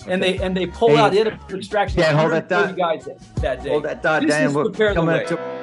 [0.07, 1.99] And they and they pull hey, out the extraction.
[1.99, 2.75] Yeah, hold that thought.
[2.75, 3.69] Guys that, that day.
[3.69, 4.53] Hold that thought, Dan.
[4.53, 5.56] We're coming up to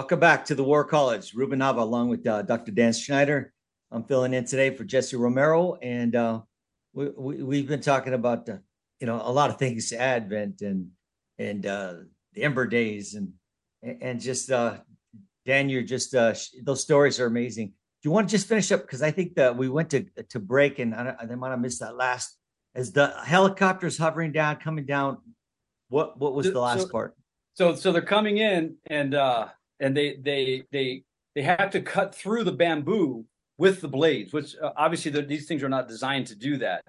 [0.00, 1.34] Welcome back to the War College.
[1.34, 2.72] Ruben Nava, along with uh, Dr.
[2.72, 3.52] Dan Schneider.
[3.92, 6.40] I'm filling in today for Jesse Romero, and uh,
[6.94, 8.56] we, we have been talking about uh,
[8.98, 10.88] you know a lot of things, Advent and
[11.38, 11.96] and uh,
[12.32, 13.34] the Ember Days, and
[13.82, 14.78] and just uh,
[15.44, 16.32] Dan, you're just uh,
[16.62, 17.66] those stories are amazing.
[17.66, 20.40] Do you want to just finish up because I think that we went to to
[20.40, 22.38] break, and I, I might have missed that last
[22.74, 25.18] as the helicopters hovering down, coming down.
[25.90, 27.14] What what was the last so, part?
[27.52, 29.14] So so they're coming in and.
[29.14, 29.48] uh
[29.80, 31.02] and they they they
[31.34, 33.24] they have to cut through the bamboo
[33.58, 36.84] with the blades, which uh, obviously these things are not designed to do that,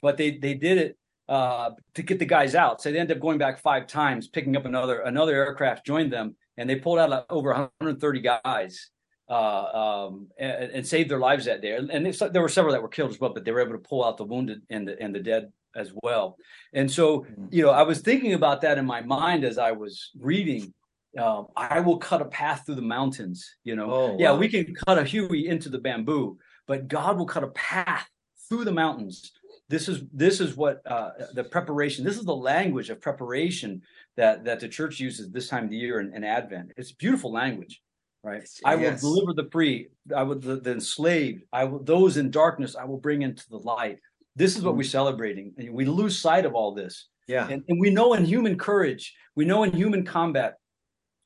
[0.00, 2.82] but they they did it uh, to get the guys out.
[2.82, 6.36] So they ended up going back five times, picking up another another aircraft joined them,
[6.56, 8.90] and they pulled out like over 130 guys
[9.28, 11.76] uh, um, and, and, saved their lives that day.
[11.76, 14.04] And there were several that were killed as well, but they were able to pull
[14.04, 16.36] out the wounded and the and the dead as well.
[16.74, 17.46] And so, mm-hmm.
[17.50, 20.74] you know, I was thinking about that in my mind as I was reading
[21.18, 23.56] uh, I will cut a path through the mountains.
[23.64, 27.26] You know, oh, yeah, we can cut a Huey into the bamboo, but God will
[27.26, 28.08] cut a path
[28.48, 29.32] through the mountains.
[29.68, 32.04] This is this is what uh, the preparation.
[32.04, 33.82] This is the language of preparation
[34.16, 36.72] that that the church uses this time of the year in, in Advent.
[36.76, 37.80] It's beautiful language,
[38.22, 38.40] right?
[38.40, 38.60] Yes.
[38.64, 39.88] I will deliver the free.
[40.14, 41.44] I will the, the, enslaved.
[41.52, 42.76] I will those in darkness.
[42.76, 43.98] I will bring into the light.
[44.36, 44.78] This is what mm-hmm.
[44.78, 45.52] we're celebrating.
[45.58, 47.08] And we lose sight of all this.
[47.28, 50.56] Yeah, and, and we know in human courage, we know in human combat,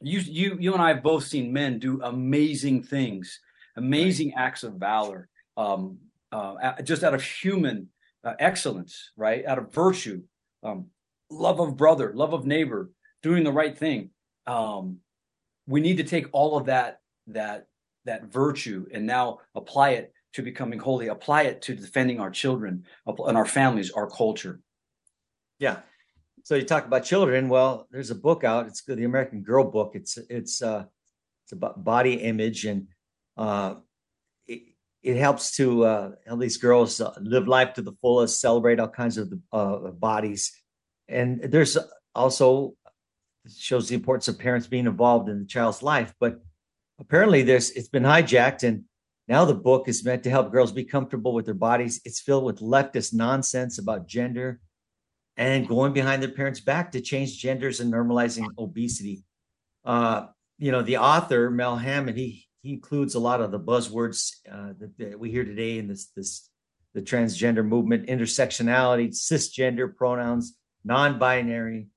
[0.00, 3.40] you you you and I have both seen men do amazing things,
[3.76, 4.44] amazing right.
[4.44, 5.98] acts of valor, um,
[6.32, 7.88] uh, just out of human
[8.24, 9.44] uh, excellence, right?
[9.46, 10.22] Out of virtue,
[10.62, 10.86] um,
[11.30, 12.90] love of brother, love of neighbor,
[13.22, 14.10] doing the right thing.
[14.46, 14.98] Um,
[15.66, 17.66] we need to take all of that that
[18.04, 22.84] that virtue and now apply it to becoming holy, apply it to defending our children
[23.06, 24.60] and our families, our culture.
[25.58, 25.78] Yeah,
[26.46, 27.48] so you talk about children.
[27.48, 28.68] Well, there's a book out.
[28.68, 29.96] It's the American Girl book.
[29.96, 30.84] It's it's uh,
[31.42, 32.86] it's about body image and
[33.36, 33.74] uh,
[34.46, 34.62] it,
[35.02, 38.86] it helps to uh, help these girls uh, live life to the fullest, celebrate all
[38.86, 40.52] kinds of uh, bodies,
[41.08, 41.76] and there's
[42.14, 42.76] also
[43.52, 46.14] shows the importance of parents being involved in the child's life.
[46.20, 46.38] But
[47.00, 48.84] apparently, there's it's been hijacked, and
[49.26, 52.00] now the book is meant to help girls be comfortable with their bodies.
[52.04, 54.60] It's filled with leftist nonsense about gender
[55.36, 59.24] and going behind their parents' back to change genders and normalizing obesity.
[59.84, 60.26] Uh,
[60.58, 64.72] you know, the author Mel Hammond he he includes a lot of the buzzwords uh,
[64.78, 66.48] that, that, we hear today in this this
[66.94, 71.88] the transgender movement, intersectionality, cisgender pronouns, non-binary,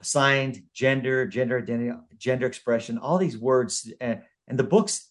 [0.00, 5.10] assigned gender, gender identity, gender expression, all these words, and, and the books.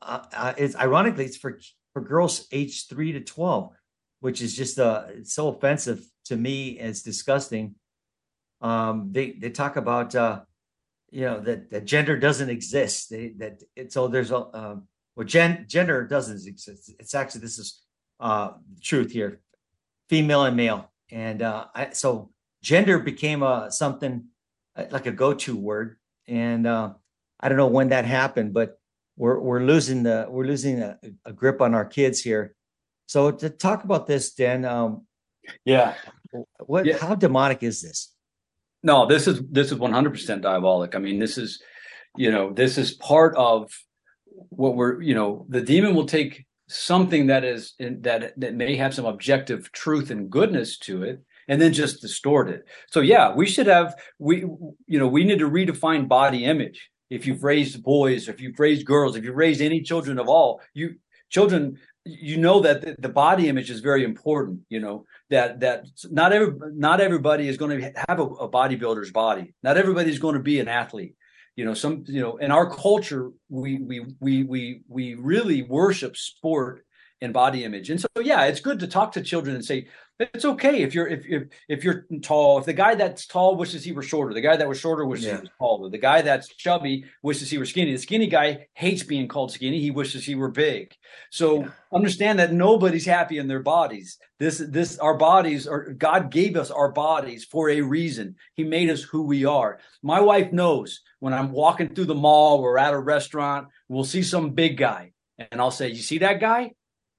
[0.00, 1.60] Uh, uh, ironically it's for
[1.92, 3.72] for girls aged three to twelve,
[4.22, 7.74] which is just uh, so offensive to me it's disgusting.
[8.60, 10.42] Um, they they talk about uh,
[11.10, 13.10] you know that, that gender doesn't exist.
[13.10, 14.76] They, that it, so there's a uh,
[15.16, 16.94] well gen, gender doesn't exist.
[17.00, 17.82] It's actually this is
[18.20, 19.40] uh, the truth here,
[20.08, 22.30] female and male, and uh, I, so
[22.62, 24.26] gender became a something
[24.76, 25.96] uh, like a go-to word,
[26.28, 26.94] and uh,
[27.40, 28.78] I don't know when that happened, but
[29.16, 32.54] we're we're losing the we're losing a, a grip on our kids here.
[33.06, 35.06] So to talk about this, Dan, um,
[35.64, 35.94] yeah.
[36.60, 36.86] What?
[36.86, 36.98] Yeah.
[36.98, 38.12] How demonic is this?
[38.82, 40.94] No, this is this is one hundred percent diabolic.
[40.94, 41.62] I mean, this is,
[42.16, 43.70] you know, this is part of
[44.48, 48.94] what we're, you know, the demon will take something that is that that may have
[48.94, 53.46] some objective truth and goodness to it and then just distort it so yeah we
[53.46, 54.38] should have we
[54.86, 58.86] you know we need to redefine body image if you've raised boys if you've raised
[58.86, 60.94] girls if you've raised any children of all you
[61.28, 66.32] children you know that the body image is very important you know that that not
[66.32, 69.54] every not everybody is going to have a, a bodybuilder's body.
[69.62, 71.14] Not everybody is going to be an athlete.
[71.56, 76.16] You know some you know in our culture we we we we we really worship
[76.16, 76.84] sport
[77.20, 77.88] and body image.
[77.88, 81.08] And so yeah it's good to talk to children and say it's okay if you're
[81.08, 82.58] if if if you're tall.
[82.58, 85.26] If the guy that's tall wishes he were shorter, the guy that was shorter wishes
[85.26, 85.36] yeah.
[85.36, 85.90] he was taller.
[85.90, 87.92] The guy that's chubby wishes he were skinny.
[87.92, 89.80] The skinny guy hates being called skinny.
[89.80, 90.94] He wishes he were big.
[91.30, 91.70] So yeah.
[91.92, 94.18] understand that nobody's happy in their bodies.
[94.38, 98.36] This this our bodies are God gave us our bodies for a reason.
[98.54, 99.80] He made us who we are.
[100.02, 104.22] My wife knows when I'm walking through the mall or at a restaurant, we'll see
[104.22, 106.72] some big guy, and I'll say, "You see that guy?"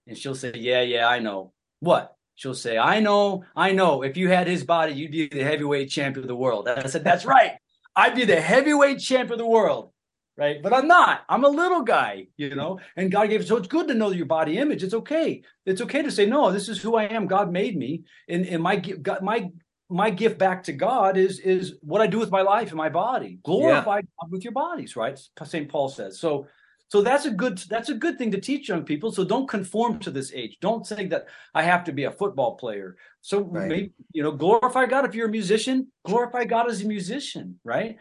[0.08, 2.15] And she'll say, "Yeah, yeah, I know." What?
[2.36, 4.02] She'll say, I know, I know.
[4.02, 6.67] If you had his body, you'd be the heavyweight champion of the world.
[6.67, 7.54] I said, That's right.
[7.96, 9.91] I'd be the heavyweight champion of the world.
[10.36, 10.63] Right.
[10.63, 11.22] But I'm not.
[11.30, 13.48] I'm a little guy, you know, and God gave it.
[13.48, 14.82] So it's good to know your body image.
[14.82, 15.43] It's okay.
[15.67, 17.28] It's okay to say, No, this is who I am.
[17.28, 18.04] God made me.
[18.28, 19.52] And, and my, God, my,
[19.89, 22.89] my gift back to God is is what I do with my life and my
[22.89, 23.38] body.
[23.43, 24.02] Glorify yeah.
[24.19, 25.19] God with your bodies, right?
[25.43, 25.69] St.
[25.69, 26.19] Paul says.
[26.19, 26.48] So
[26.93, 29.12] so that's a good that's a good thing to teach young people.
[29.12, 30.60] So don't conform to this age.
[30.62, 31.25] Don't say that
[31.56, 32.97] I have to be a football player.
[33.21, 33.67] So right.
[33.67, 35.88] maybe you know, glorify God if you're a musician.
[36.06, 37.95] Glorify God as a musician, right?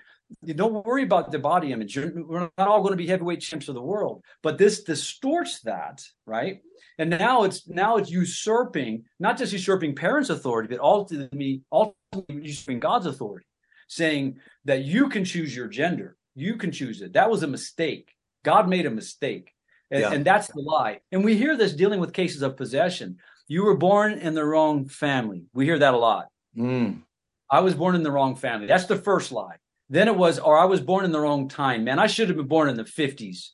[0.45, 1.97] You don't worry about the body image.
[1.97, 5.63] You're, we're not all going to be heavyweight champs of the world, but this distorts
[5.63, 6.61] that, right?
[6.99, 12.81] And now it's now it's usurping, not just usurping parents' authority, but ultimately, ultimately usurping
[12.81, 13.47] God's authority,
[13.89, 17.15] saying that you can choose your gender, you can choose it.
[17.15, 18.11] That was a mistake
[18.45, 19.53] God made a mistake.
[19.91, 20.13] And, yeah.
[20.13, 21.01] and, that's the lie.
[21.11, 23.19] And we hear this dealing with cases of possession.
[23.47, 25.45] You were born in the wrong family.
[25.53, 26.29] We hear that a lot.
[26.57, 27.03] Mm.
[27.51, 28.67] I was born in the wrong family.
[28.67, 29.57] That's the first lie.
[29.91, 31.85] Then it was, or I was born in the wrong time.
[31.85, 33.51] Man, I should have been born in the 50s,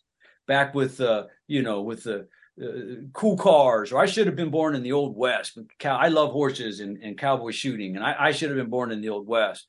[0.46, 2.28] back with, uh, you know, with the
[2.62, 5.58] uh, cool cars, or I should have been born in the old West.
[5.84, 9.00] I love horses and, and cowboy shooting, and I, I should have been born in
[9.00, 9.66] the old West.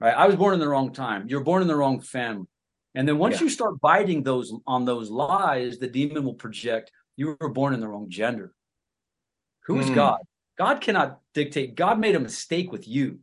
[0.00, 0.14] Right?
[0.14, 1.26] I was born in the wrong time.
[1.28, 2.46] You're born in the wrong family.
[2.98, 3.44] And then once yeah.
[3.44, 7.78] you start biting those on those lies, the demon will project you were born in
[7.78, 8.52] the wrong gender.
[9.66, 9.94] Who is mm.
[9.94, 10.18] God?
[10.58, 11.76] God cannot dictate.
[11.76, 13.20] God made a mistake with you.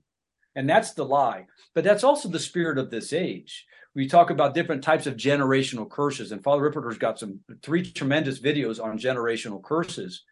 [0.55, 1.47] And that's the lie.
[1.73, 3.65] But that's also the spirit of this age.
[3.93, 6.31] We talk about different types of generational curses.
[6.31, 10.23] And Father Ripperger's got some three tremendous videos on generational curses.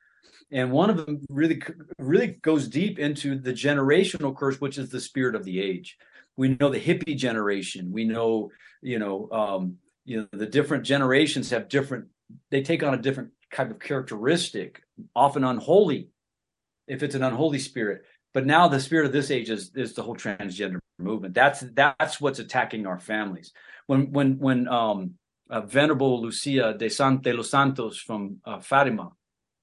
[0.51, 1.62] And one of them really,
[1.99, 5.97] really goes deep into the generational curse, which is the spirit of the age
[6.38, 7.91] we know the hippie generation.
[7.91, 12.08] We know you know um, you know the different generations have different
[12.50, 14.82] they take on a different kind of characteristic
[15.15, 16.10] often unholy
[16.88, 18.04] if it's an unholy spirit.
[18.34, 21.34] But now the spirit of this age is is the whole transgender movement.
[21.34, 23.54] That's that's what's attacking our families.
[23.88, 25.15] When when when um
[25.50, 29.12] uh, venerable lucia de San, de los santos from uh, fatima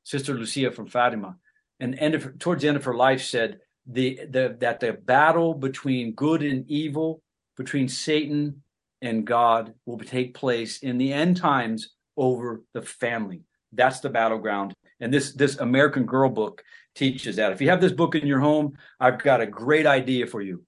[0.04, 1.36] sister lucia from fatima
[1.80, 5.54] and end of, towards the end of her life said the, the that the battle
[5.54, 7.22] between good and evil,
[7.56, 8.62] between Satan
[9.02, 13.42] and God, will take place in the end times over the family.
[13.72, 14.74] That's the battleground.
[15.00, 16.62] And this this American Girl book
[16.94, 17.52] teaches that.
[17.52, 20.64] If you have this book in your home, I've got a great idea for you.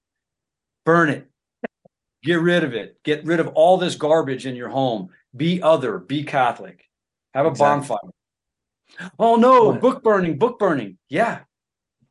[0.85, 1.29] Burn it.
[2.23, 2.97] Get rid of it.
[3.03, 5.09] Get rid of all this garbage in your home.
[5.35, 5.99] Be other.
[5.99, 6.89] Be Catholic.
[7.33, 7.87] Have a exactly.
[7.87, 8.11] bonfire.
[9.19, 10.97] Oh no, book burning, book burning.
[11.09, 11.39] Yeah,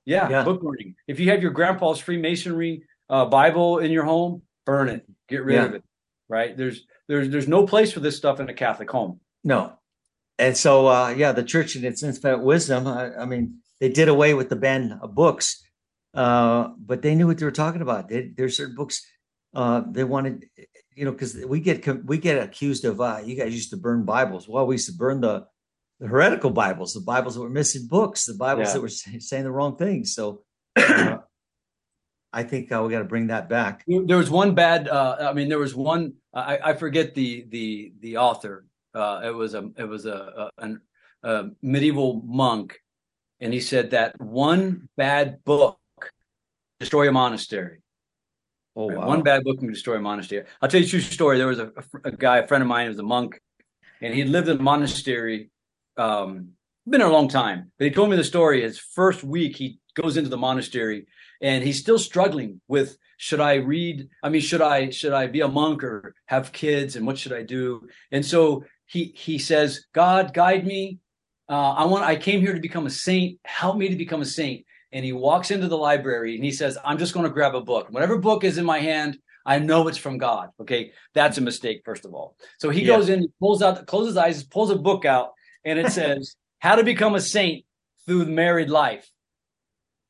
[0.05, 0.45] yeah, yeah.
[0.45, 0.95] book burning.
[1.07, 5.07] If you have your grandpa's Freemasonry uh, Bible in your home, burn it.
[5.29, 5.65] Get rid yeah.
[5.65, 5.85] of it.
[6.29, 6.57] Right?
[6.57, 9.21] There's there's there's no place for this stuff in a Catholic home.
[9.45, 9.75] No.
[10.39, 14.09] And so uh yeah, the church in its infinite wisdom, I, I mean, they did
[14.09, 15.63] away with the ban of books,
[16.15, 18.09] uh, but they knew what they were talking about.
[18.09, 19.05] They, there's certain books
[19.55, 20.47] uh, they wanted,
[20.95, 24.05] you know, because we get we get accused of uh, you guys used to burn
[24.05, 24.49] Bibles.
[24.49, 25.47] Well, we used to burn the
[26.03, 28.73] the heretical Bibles, the Bibles that were missing books, the Bibles yeah.
[28.75, 30.15] that were saying the wrong things.
[30.15, 30.43] So
[30.77, 31.19] uh,
[32.33, 33.85] I think uh, we got to bring that back.
[33.87, 34.89] There was one bad.
[34.89, 36.15] Uh, I mean, there was one.
[36.35, 38.67] I, I forget the the the author.
[38.93, 40.75] Uh, it was a it was a, a,
[41.23, 42.81] a medieval monk,
[43.41, 45.79] and he said that one bad book
[46.81, 47.79] destroy a monastery.
[48.75, 49.07] Oh, wow.
[49.07, 50.47] One bad book can destroy a monastery.
[50.61, 51.39] I'll tell you a true story.
[51.39, 51.71] There was a,
[52.05, 53.39] a, guy, a friend of mine, who was a monk,
[54.01, 55.52] and he lived in a monastery
[55.97, 56.51] um,
[56.89, 58.63] been a long time, but he told me the story.
[58.63, 61.07] His first week, he goes into the monastery
[61.41, 64.09] and he's still struggling with should I read?
[64.23, 66.97] I mean, should I should I be a monk or have kids?
[66.97, 67.87] And what should I do?
[68.11, 70.99] And so he he says, God, guide me.
[71.49, 72.05] Uh, I want.
[72.05, 73.39] I came here to become a saint.
[73.45, 74.67] Help me to become a saint.
[74.91, 77.61] And he walks into the library and he says, I'm just going to grab a
[77.61, 77.87] book.
[77.91, 80.51] Whatever book is in my hand, I know it's from God.
[80.61, 81.83] Okay, that's a mistake.
[81.85, 82.97] First of all, so he yeah.
[82.97, 85.31] goes in, pulls out, closes his eyes, pulls a book out,
[85.65, 87.65] and it says How to Become a Saint
[88.07, 89.11] Through Married Life,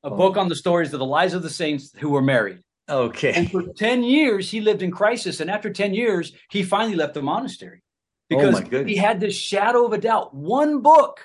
[0.02, 0.16] a oh.
[0.16, 2.60] book on the stories of the lives of the saints who were married.
[2.88, 3.32] Okay.
[3.32, 5.40] And for 10 years, he lived in crisis.
[5.40, 9.36] And after 10 years, he finally left the monastery oh, because oh he had this
[9.36, 10.34] shadow of a doubt.
[10.34, 11.20] One book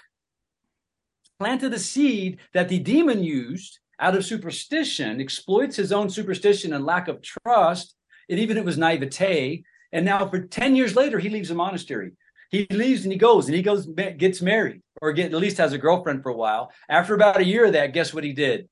[1.40, 6.86] planted a seed that the demon used out of superstition, exploits his own superstition and
[6.86, 7.96] lack of trust,
[8.30, 9.64] and even it was naivete.
[9.92, 12.12] And now, for 10 years later, he leaves the monastery.
[12.50, 15.74] He leaves and he goes and he goes, gets married or get, at least has
[15.74, 16.72] a girlfriend for a while.
[16.90, 18.70] After about a year of that, guess what he did?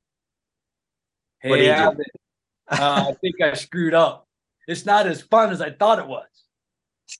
[1.41, 1.71] Hey, what did he
[2.67, 4.27] uh, I think I screwed up.
[4.67, 6.25] It's not as fun as I thought it was.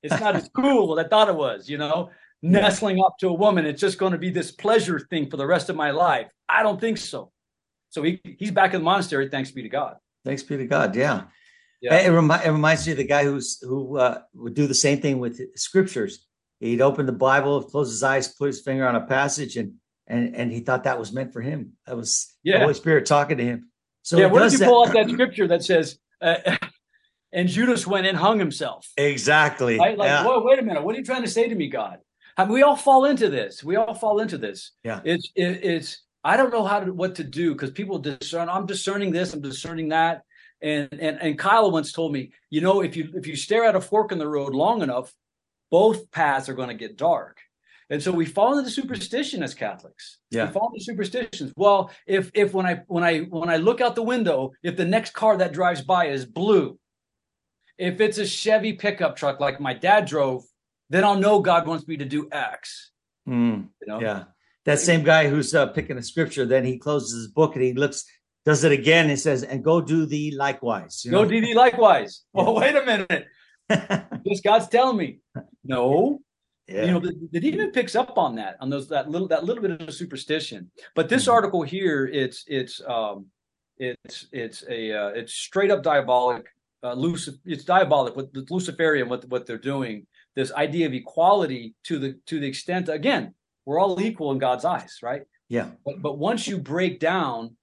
[0.02, 2.10] It's not as cool as I thought it was, you know,
[2.42, 3.66] nestling up to a woman.
[3.66, 6.28] It's just going to be this pleasure thing for the rest of my life.
[6.50, 7.32] I don't think so.
[7.90, 9.30] So he, he's back in the monastery.
[9.30, 9.98] Thanks be to God.
[10.26, 10.96] Thanks be to God.
[10.96, 11.24] Yeah.
[11.82, 11.98] Yeah.
[11.98, 15.02] It, remi- it reminds me of the guy who's who uh, would do the same
[15.02, 16.25] thing with scriptures.
[16.60, 19.74] He'd open the Bible, close his eyes, put his finger on a passage, and
[20.08, 21.74] and and he thought that was meant for him.
[21.86, 22.58] That was yeah.
[22.58, 23.72] the Holy Spirit talking to him.
[24.04, 26.58] So yeah, what if you that- pull out that scripture that says, uh,
[27.34, 28.88] "And Judas went and hung himself"?
[28.98, 29.78] Exactly.
[29.80, 29.98] Right?
[29.98, 30.26] Like, yeah.
[30.26, 30.84] wait a minute.
[30.84, 32.00] What are you trying to say to me, God?
[32.38, 33.64] I mean, we all fall into this.
[33.64, 34.72] We all fall into this.
[34.84, 35.02] Yeah.
[35.04, 36.02] It's it, it's.
[36.24, 38.50] I don't know how to what to do because people discern.
[38.50, 39.34] I'm discerning this.
[39.34, 40.24] I'm discerning that.
[40.62, 43.76] And and and Kyle once told me, you know, if you if you stare at
[43.76, 45.14] a fork in the road long enough,
[45.76, 47.36] both paths are going to get dark.
[47.90, 50.20] And so we fall into superstition as Catholics.
[50.32, 50.46] Yeah.
[50.46, 51.52] We fall into superstitions.
[51.64, 54.86] Well, if if when I when I when I look out the window, if the
[54.96, 56.80] next car that drives by is blue,
[57.78, 60.44] if it's a Chevy pickup truck like my dad drove,
[60.90, 62.92] then I'll know God wants me to do X.
[63.28, 64.00] Mm, you know?
[64.00, 64.24] Yeah.
[64.64, 67.74] That same guy who's uh, picking a scripture, then he closes his book and he
[67.74, 68.06] looks,
[68.46, 69.10] does it again.
[69.10, 71.04] He says, and go do thee likewise.
[71.04, 71.24] You know?
[71.24, 72.24] Go do thee likewise.
[72.34, 72.44] Yeah.
[72.44, 73.28] Oh, wait a minute.
[74.26, 75.20] this God's telling me.
[75.64, 76.20] No,
[76.68, 76.86] yeah.
[76.86, 79.62] You know, the, the, demon picks up on that, on those that little that little
[79.62, 80.72] bit of superstition.
[80.96, 81.34] But this mm-hmm.
[81.34, 83.28] article here, it's it's um
[83.78, 86.48] it's it's a uh, it's straight up diabolic.
[86.82, 90.08] Uh, Lucif- it's diabolic with, with Luciferian what what they're doing.
[90.36, 93.36] This idea of equality to the to the extent again,
[93.66, 95.22] we're all equal in God's eyes, right?
[95.50, 95.70] Yeah.
[95.86, 97.56] But but once you break down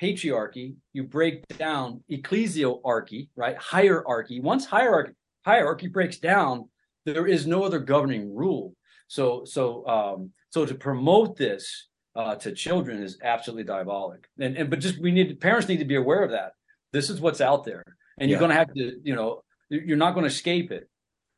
[0.00, 3.56] patriarchy, you break down ecclesiarchy, right?
[3.56, 4.40] Hierarchy.
[4.40, 5.14] Once hierarchy
[5.44, 6.68] hierarchy breaks down,
[7.04, 8.74] there is no other governing rule.
[9.08, 14.26] So so um, so to promote this uh, to children is absolutely diabolic.
[14.38, 16.52] And and but just we need parents need to be aware of that.
[16.92, 17.84] This is what's out there,
[18.18, 20.88] and you're going to have to you know you're not going to escape it.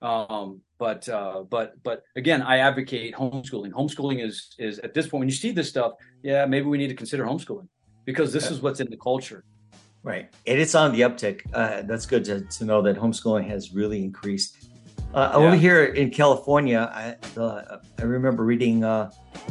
[0.03, 3.73] Um, but uh, but but again, I advocate homeschooling.
[3.73, 5.93] Homeschooling is is at this point when you see this stuff,
[6.23, 7.69] yeah, maybe we need to consider homeschooling
[8.05, 9.43] because this is what's in the culture.
[10.07, 11.43] Right, and it's on the uptick.
[11.53, 14.67] Uh, that's good to, to know that homeschooling has really increased
[15.15, 15.47] uh, yeah.
[15.47, 19.11] Over here in California, I, uh, I remember reading uh,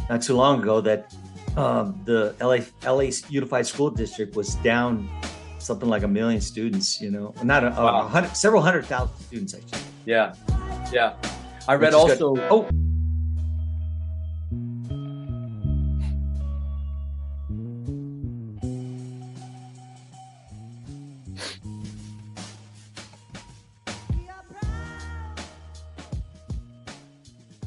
[0.09, 1.11] not too long ago that
[1.57, 5.09] um, the LA, LA Unified School District was down
[5.57, 7.01] something like a million students.
[7.01, 8.01] You know, not a, wow.
[8.01, 9.81] a hundred, several hundred thousand students actually.
[10.05, 10.35] Yeah,
[10.93, 11.15] yeah.
[11.67, 12.35] I read also.
[12.35, 12.47] Good.
[12.51, 12.69] Oh,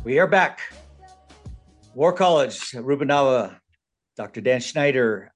[0.09, 0.61] We are back.
[1.93, 3.59] War College, Rubenawa,
[4.17, 4.41] Dr.
[4.41, 5.31] Dan Schneider.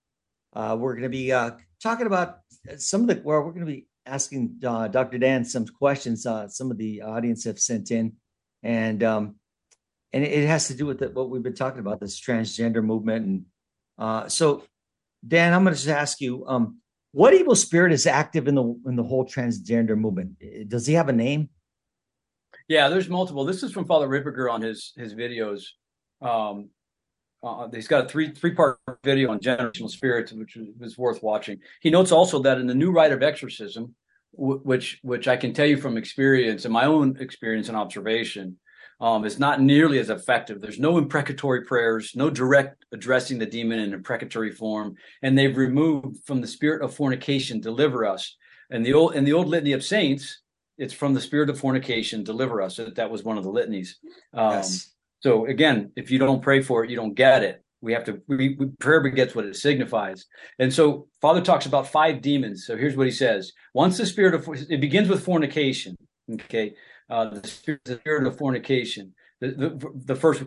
[0.57, 1.51] Uh, we're going to be uh,
[1.83, 2.39] talking about
[2.79, 5.19] some of the, well, we're going to be asking uh, Dr.
[5.19, 8.15] Dan some questions uh, some of the audience have sent in.
[8.63, 9.35] And um,
[10.11, 13.27] and it has to do with the, what we've been talking about, this transgender movement.
[13.27, 13.45] And
[13.99, 14.65] uh, so,
[15.29, 16.79] Dan, I'm going to just ask you, um,
[17.11, 20.39] what evil spirit is active in the in the whole transgender movement?
[20.67, 21.51] Does he have a name?
[22.73, 23.45] Yeah, there's multiple.
[23.45, 25.65] This is from Father Ripperger on his his videos.
[26.23, 26.71] Um,
[27.43, 31.59] uh, he's got a three three part video on generational spirits, which was worth watching.
[31.83, 33.95] He notes also that in the new rite of exorcism,
[34.35, 38.57] w- which which I can tell you from experience and my own experience and observation,
[39.03, 40.63] um, is not nearly as effective.
[40.63, 46.25] There's no imprecatory prayers, no direct addressing the demon in imprecatory form, and they've removed
[46.25, 48.35] from the spirit of fornication, deliver us.
[48.71, 50.41] And the old in the old litany of saints,
[50.79, 52.81] it's from the spirit of fornication, deliver us.
[52.97, 53.97] That was one of the litanies.
[54.35, 54.91] Um, yes.
[55.21, 57.63] So again, if you don't pray for it, you don't get it.
[57.81, 58.21] We have to.
[58.29, 60.27] We, we, prayer begets what it signifies.
[60.59, 62.67] And so Father talks about five demons.
[62.67, 65.97] So here's what he says: Once the spirit of it begins with fornication.
[66.31, 66.75] Okay,
[67.11, 69.13] uh, the, spirit, the spirit of fornication.
[69.41, 70.45] The, the, the first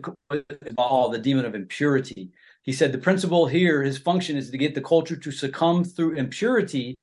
[0.78, 2.30] all the demon of impurity.
[2.62, 6.14] He said the principle here, his function is to get the culture to succumb through
[6.14, 6.96] impurity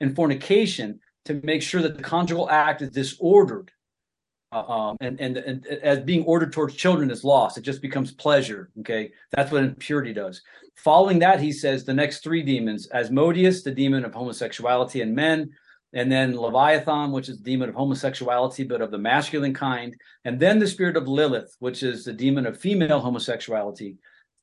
[0.00, 3.70] and fornication to make sure that the conjugal act is disordered.
[4.54, 7.58] um, and, and, and as being ordered towards children is lost.
[7.58, 8.70] It just becomes pleasure.
[8.80, 10.42] Okay, that's what impurity does.
[10.76, 15.50] Following that, he says the next three demons: Asmodeus, the demon of homosexuality and men,
[15.92, 19.94] and then Leviathan, which is the demon of homosexuality but of the masculine kind,
[20.24, 23.96] and then the spirit of Lilith, which is the demon of female homosexuality.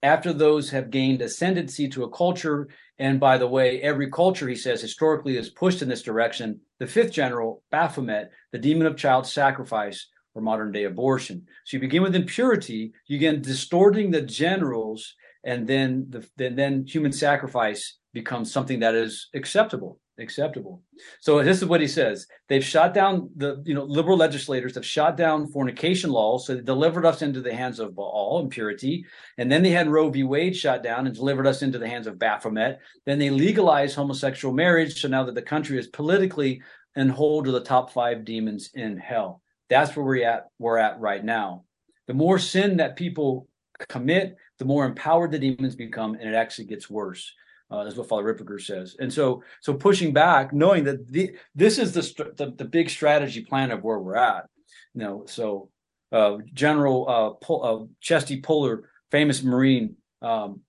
[0.03, 2.67] After those have gained ascendancy to a culture,
[3.01, 6.59] and by the way, every culture, he says, historically is pushed in this direction.
[6.77, 11.47] The fifth general, Baphomet, the demon of child sacrifice or modern day abortion.
[11.65, 16.85] So you begin with impurity, you begin distorting the generals, and then the then, then
[16.85, 20.81] human sacrifice becomes something that is acceptable acceptable.
[21.19, 22.27] So this is what he says.
[22.47, 26.61] They've shot down the you know liberal legislators have shot down fornication laws, so they
[26.61, 29.05] delivered us into the hands of Baal impurity,
[29.37, 30.23] and then they had Roe v.
[30.23, 32.79] Wade shot down and delivered us into the hands of Baphomet.
[33.05, 36.61] Then they legalized homosexual marriage, so now that the country is politically
[36.95, 39.41] in hold of the top five demons in hell.
[39.69, 40.47] That's where we're at.
[40.59, 41.63] We're at right now.
[42.07, 43.47] The more sin that people
[43.87, 47.33] commit, the more empowered the demons become, and it actually gets worse.
[47.71, 48.97] Uh, that's what Father Ripperger says.
[48.99, 53.45] And so, so pushing back, knowing that the, this is the, the, the big strategy
[53.45, 54.45] plan of where we're at.
[54.93, 55.69] You know, so
[56.11, 60.61] uh, General uh, Pol- uh, Chesty Puller, famous Marine, um,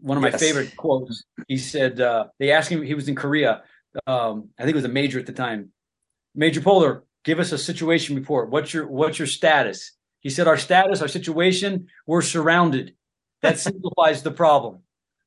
[0.00, 0.40] one of my yes.
[0.40, 1.24] favorite quotes.
[1.48, 2.82] He said uh, they asked him.
[2.82, 3.62] He was in Korea.
[4.06, 5.70] Um, I think it was a major at the time.
[6.36, 8.50] Major Puller, give us a situation report.
[8.50, 9.92] What's your what's your status?
[10.20, 12.94] He said, our status, our situation, we're surrounded.
[13.42, 14.82] That simplifies the problem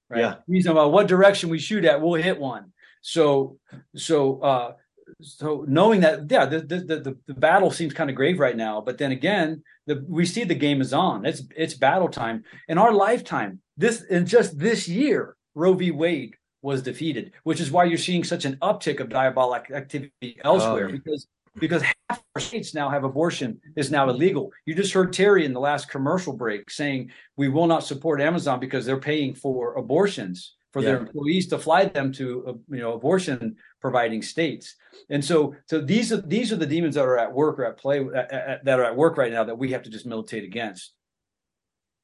[0.10, 0.20] right?
[0.20, 0.36] Yeah.
[0.48, 2.72] Reason about what direction we shoot at, we'll hit one.
[3.02, 3.58] So,
[3.96, 4.74] so, uh,
[5.22, 8.82] so knowing that, yeah, the the, the, the battle seems kind of grave right now,
[8.82, 11.26] but then again, the, we see the game is on.
[11.26, 13.60] It's it's battle time in our lifetime.
[13.78, 15.92] This in just this year, Roe v.
[15.92, 20.88] Wade was defeated, which is why you're seeing such an uptick of diabolic activity elsewhere
[20.90, 24.52] oh, because because half our states now have abortion is now illegal.
[24.66, 28.60] You just heard Terry in the last commercial break saying we will not support Amazon
[28.60, 30.90] because they're paying for abortions for yeah.
[30.90, 34.76] their employees to fly them to uh, you know abortion providing states.
[35.10, 37.78] And so so these are these are the demons that are at work or at
[37.78, 40.44] play uh, uh, that are at work right now that we have to just militate
[40.44, 40.94] against.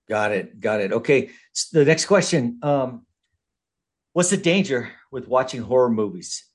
[0.08, 0.60] Got it.
[0.60, 0.92] Got it.
[0.92, 1.30] Okay.
[1.54, 2.60] So the next question.
[2.62, 3.06] Um,
[4.14, 6.46] what's the danger with watching horror movies?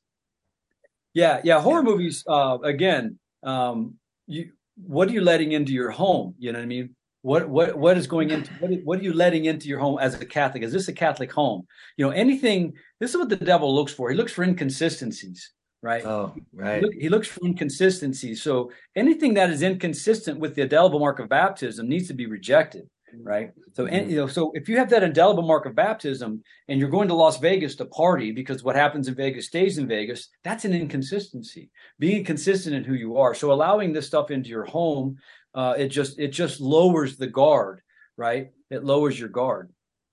[1.14, 1.60] Yeah, yeah.
[1.60, 2.24] Horror movies.
[2.26, 3.94] Uh, again, um,
[4.26, 6.34] you what are you letting into your home?
[6.38, 6.94] You know what I mean?
[7.22, 10.14] What what what is going into what, what are you letting into your home as
[10.14, 10.62] a Catholic?
[10.62, 11.66] Is this a Catholic home?
[11.96, 12.74] You know, anything.
[12.98, 14.10] This is what the devil looks for.
[14.10, 15.50] He looks for inconsistencies,
[15.82, 16.04] right?
[16.04, 16.76] Oh, right.
[16.76, 18.42] He, look, he looks for inconsistencies.
[18.42, 22.88] So anything that is inconsistent with the indelible mark of baptism needs to be rejected
[23.22, 23.50] right?
[23.74, 24.10] So, and, mm-hmm.
[24.10, 27.14] you know, so if you have that indelible mark of baptism and you're going to
[27.14, 31.70] Las Vegas to party because what happens in Vegas stays in Vegas, that's an inconsistency.
[31.98, 33.34] Being consistent in who you are.
[33.34, 35.16] So, allowing this stuff into your home,
[35.54, 37.82] uh, it just it just lowers the guard,
[38.16, 38.50] right?
[38.70, 39.70] It lowers your guard.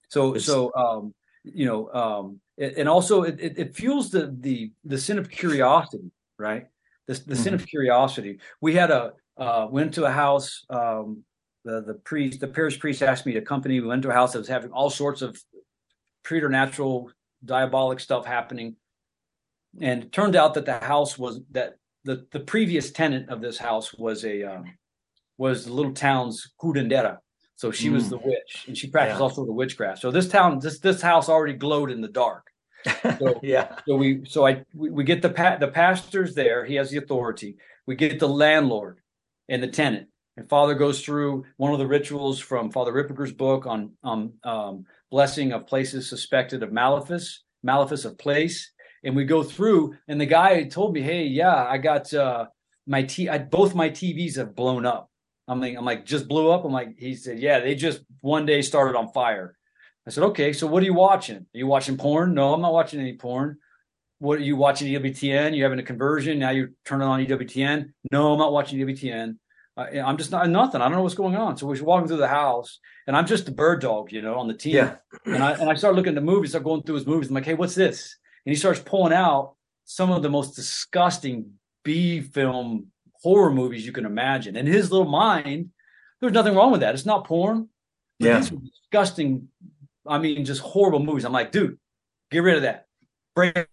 [0.09, 4.35] So, it's, so um, you know, um, it, and also it, it, it fuels the
[4.39, 6.67] the the sin of curiosity, right?
[7.07, 7.43] The, the mm-hmm.
[7.43, 8.39] sin of curiosity.
[8.61, 11.23] We had a uh, went to a house um,
[11.67, 13.79] the the priest, the parish priest asked me to accompany.
[13.79, 15.37] We went to a house that was having all sorts of
[16.23, 17.11] preternatural,
[17.43, 18.75] diabolic stuff happening,
[19.81, 23.57] and it turned out that the house was that the the previous tenant of this
[23.57, 24.77] house was a um,
[25.37, 27.17] was the little town's curandera.
[27.55, 27.93] So she mm.
[27.93, 29.23] was the witch, and she practiced yeah.
[29.23, 30.01] all sorts of witchcraft.
[30.01, 32.47] So this town, this this house already glowed in the dark.
[33.19, 33.75] So, yeah.
[33.87, 36.63] So we so I we, we get the pa- the pastor's there.
[36.63, 37.57] He has the authority.
[37.85, 38.99] We get the landlord
[39.49, 40.07] and the tenant
[40.37, 44.85] and Father goes through one of the rituals from Father Ripperger's book on on um,
[45.09, 48.71] blessing of places suspected of malefice, malefice of place.
[49.03, 52.45] And we go through, and the guy told me, "Hey, yeah, I got uh,
[52.85, 53.27] my t.
[53.27, 55.09] I, both my TVs have blown up."
[55.47, 56.65] I'm like, I'm like, just blew up.
[56.65, 59.57] I'm like, he said, "Yeah, they just one day started on fire."
[60.05, 61.37] I said, "Okay, so what are you watching?
[61.37, 62.35] Are you watching porn?
[62.35, 63.57] No, I'm not watching any porn.
[64.19, 65.55] What are you watching EWTN?
[65.55, 66.39] You having a conversion?
[66.39, 67.91] Now you're turning on EWTN?
[68.11, 69.37] No, I'm not watching EWTN."
[69.77, 70.81] I'm just not nothing.
[70.81, 71.55] I don't know what's going on.
[71.55, 74.47] So we're walking through the house, and I'm just the bird dog, you know, on
[74.47, 74.75] the team.
[74.75, 74.95] Yeah.
[75.25, 76.55] and I and I start looking at the movies.
[76.55, 77.29] I'm going through his movies.
[77.29, 78.17] I'm like, hey, what's this?
[78.45, 79.55] And he starts pulling out
[79.85, 81.51] some of the most disgusting
[81.83, 82.87] B film
[83.21, 84.55] horror movies you can imagine.
[84.55, 85.69] In his little mind,
[86.21, 86.95] there's nothing wrong with that.
[86.95, 87.69] It's not porn.
[88.19, 88.39] Yeah.
[88.39, 89.49] These disgusting.
[90.07, 91.23] I mean, just horrible movies.
[91.23, 91.77] I'm like, dude,
[92.31, 92.87] get rid of that.
[93.37, 93.67] It.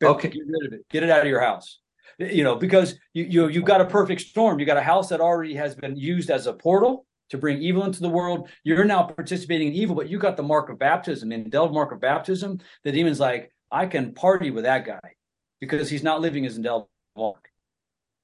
[0.00, 0.28] Okay.
[0.28, 0.88] Get rid of it.
[0.88, 1.80] Get it out of your house
[2.18, 4.58] you know, because you you you've got a perfect storm.
[4.58, 7.84] You got a house that already has been used as a portal to bring evil
[7.84, 8.48] into the world.
[8.64, 11.92] You're now participating in evil, but you got the mark of baptism, and indelible mark
[11.92, 12.58] of baptism.
[12.84, 15.14] The demon's like, I can party with that guy
[15.60, 17.48] because he's not living his indelible mark.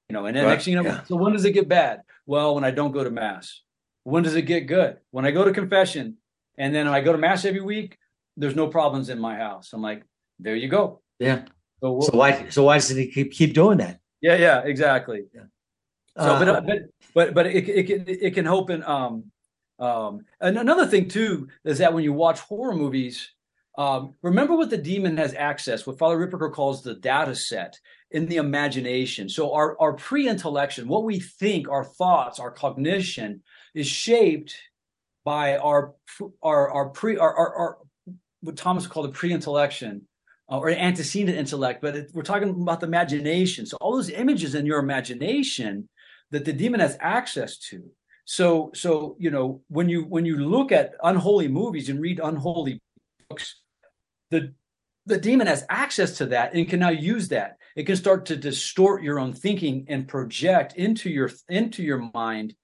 [0.09, 0.51] you know, and then right.
[0.51, 1.03] next thing you know, yeah.
[1.03, 2.01] so when does it get bad?
[2.25, 3.61] Well, when I don't go to mass.
[4.03, 4.97] When does it get good?
[5.11, 6.17] When I go to confession,
[6.57, 7.97] and then I go to mass every week.
[8.37, 9.71] There's no problems in my house.
[9.73, 10.03] I'm like,
[10.39, 11.01] there you go.
[11.19, 11.45] Yeah.
[11.85, 12.49] So, so why?
[12.49, 13.99] So why does he keep keep doing that?
[14.21, 15.25] Yeah, yeah, exactly.
[15.33, 15.43] Yeah.
[16.17, 16.77] So, uh, but but
[17.13, 19.25] but but it it can it can help in um
[19.77, 23.29] um and another thing too is that when you watch horror movies,
[23.77, 27.77] um, remember what the demon has access, what Father Ripperger calls the data set
[28.11, 29.27] in the imagination.
[29.27, 34.55] So our, our pre-intellection, what we think, our thoughts, our cognition is shaped
[35.25, 35.93] by our
[36.41, 37.77] our our pre our, our, our
[38.41, 40.07] what Thomas called the pre-intellection
[40.49, 43.65] uh, or antecedent intellect, but it, we're talking about the imagination.
[43.65, 45.89] So all those images in your imagination
[46.31, 47.83] that the demon has access to.
[48.25, 52.81] So so you know when you when you look at unholy movies and read unholy
[53.29, 53.61] books,
[54.31, 54.53] the
[55.05, 57.57] the demon has access to that and can now use that.
[57.75, 62.55] It can start to distort your own thinking and project into your into your mind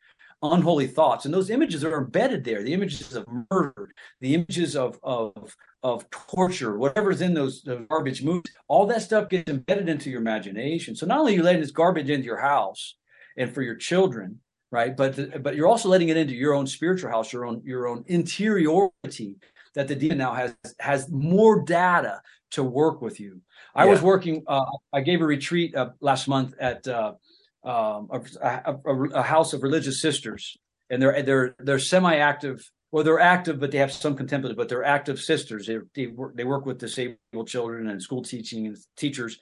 [0.44, 5.00] unholy thoughts and those images are embedded there the images of murder the images of
[5.04, 10.10] of of torture whatever's in those, those garbage movies all that stuff gets embedded into
[10.10, 12.96] your imagination so not only are you letting this garbage into your house
[13.38, 14.40] and for your children
[14.72, 17.62] right but the, but you're also letting it into your own spiritual house your own
[17.64, 19.38] your own interiority
[19.74, 22.22] that the demon now has has more data
[22.52, 23.42] to work with you.
[23.74, 23.92] I yeah.
[23.92, 24.44] was working.
[24.48, 27.14] Uh, I gave a retreat uh, last month at uh,
[27.64, 30.58] um, a, a, a, house of religious sisters,
[30.90, 32.70] and they're they're they're semi-active.
[32.92, 34.58] Well, they're active, but they have some contemplative.
[34.58, 35.68] But they're active sisters.
[35.68, 39.40] They they work they work with disabled children and school teaching and teachers.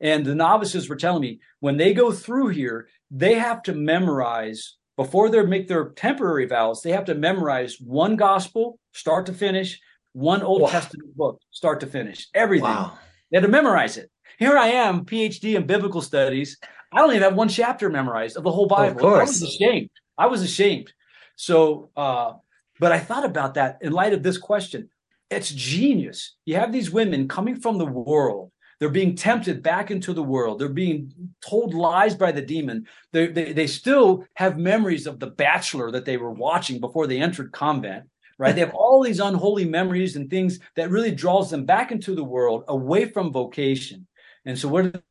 [0.00, 4.76] And the novices were telling me when they go through here, they have to memorize
[4.96, 9.80] before they make their temporary vows, they have to memorize one gospel, start to finish,
[10.12, 10.68] one Old wow.
[10.68, 12.64] Testament book, start to finish, everything.
[12.64, 12.98] Wow.
[13.30, 14.10] They had to memorize it.
[14.38, 16.58] Here I am, PhD in biblical studies.
[16.94, 18.96] I don't even have one chapter memorized of the whole Bible.
[18.96, 19.20] Of course.
[19.20, 19.90] I was ashamed.
[20.16, 20.92] I was ashamed.
[21.36, 22.34] So, uh,
[22.78, 24.88] but I thought about that in light of this question.
[25.30, 26.36] It's genius.
[26.44, 30.58] You have these women coming from the world they're being tempted back into the world.
[30.58, 32.86] They're being told lies by the demon.
[33.12, 37.20] They, they, they still have memories of the bachelor that they were watching before they
[37.20, 38.04] entered convent,
[38.38, 38.54] right?
[38.54, 42.24] they have all these unholy memories and things that really draws them back into the
[42.24, 44.06] world away from vocation.
[44.44, 45.02] And so what,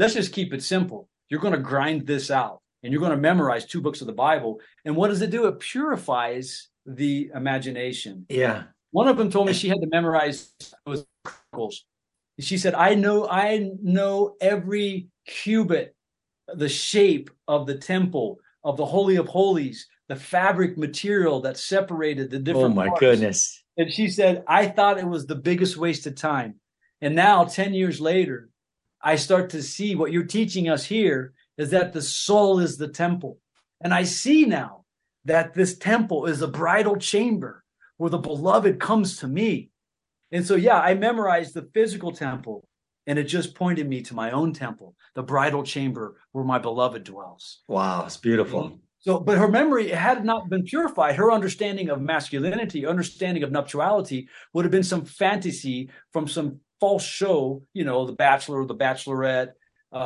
[0.00, 1.08] let's just keep it simple.
[1.28, 4.12] You're going to grind this out and you're going to memorize two books of the
[4.12, 4.60] Bible.
[4.84, 5.46] And what does it do?
[5.46, 8.24] It purifies the imagination.
[8.30, 8.64] Yeah.
[8.92, 10.52] One of them told me she had to memorize
[10.86, 11.04] those
[12.40, 15.94] she said, I know, I know every cubit,
[16.48, 22.30] the shape of the temple, of the Holy of Holies, the fabric material that separated
[22.30, 22.72] the different.
[22.72, 23.00] Oh my parts.
[23.00, 23.62] goodness.
[23.76, 26.54] And she said, I thought it was the biggest waste of time.
[27.02, 28.48] And now, 10 years later,
[29.02, 32.88] I start to see what you're teaching us here is that the soul is the
[32.88, 33.38] temple.
[33.80, 34.84] And I see now
[35.24, 37.64] that this temple is a bridal chamber
[37.96, 39.70] where the beloved comes to me
[40.32, 42.66] and so, yeah, I memorized the physical temple
[43.06, 47.04] and it just pointed me to my own temple, the bridal chamber where my beloved
[47.04, 47.62] dwells.
[47.66, 48.78] Wow, it's beautiful.
[49.00, 51.16] So, but her memory had not been purified.
[51.16, 57.04] Her understanding of masculinity, understanding of nuptiality would have been some fantasy from some false
[57.04, 59.52] show, you know, The Bachelor or The Bachelorette,
[59.92, 59.96] uh,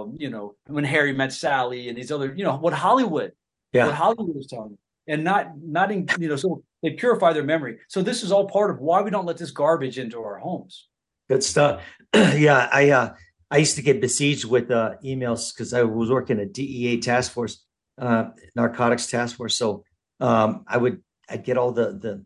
[0.00, 3.32] um, you know, when Harry met Sally and these other, you know, what Hollywood,
[3.72, 3.86] yeah.
[3.86, 4.76] what Hollywood was telling
[5.06, 7.78] and not, not in, you know, so they purify their memory.
[7.88, 10.88] So this is all part of why we don't let this garbage into our homes.
[11.28, 11.82] Good stuff.
[12.14, 13.14] yeah, I uh,
[13.50, 17.32] I used to get besieged with uh, emails because I was working a DEA task
[17.32, 17.64] force,
[17.98, 19.56] uh, narcotics task force.
[19.56, 19.84] So
[20.20, 22.24] um, I would I'd get all the the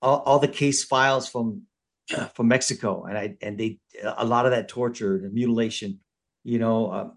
[0.00, 1.62] all, all the case files from
[2.34, 6.00] from Mexico, and I and they a lot of that torture, the mutilation,
[6.44, 7.08] you know, uh,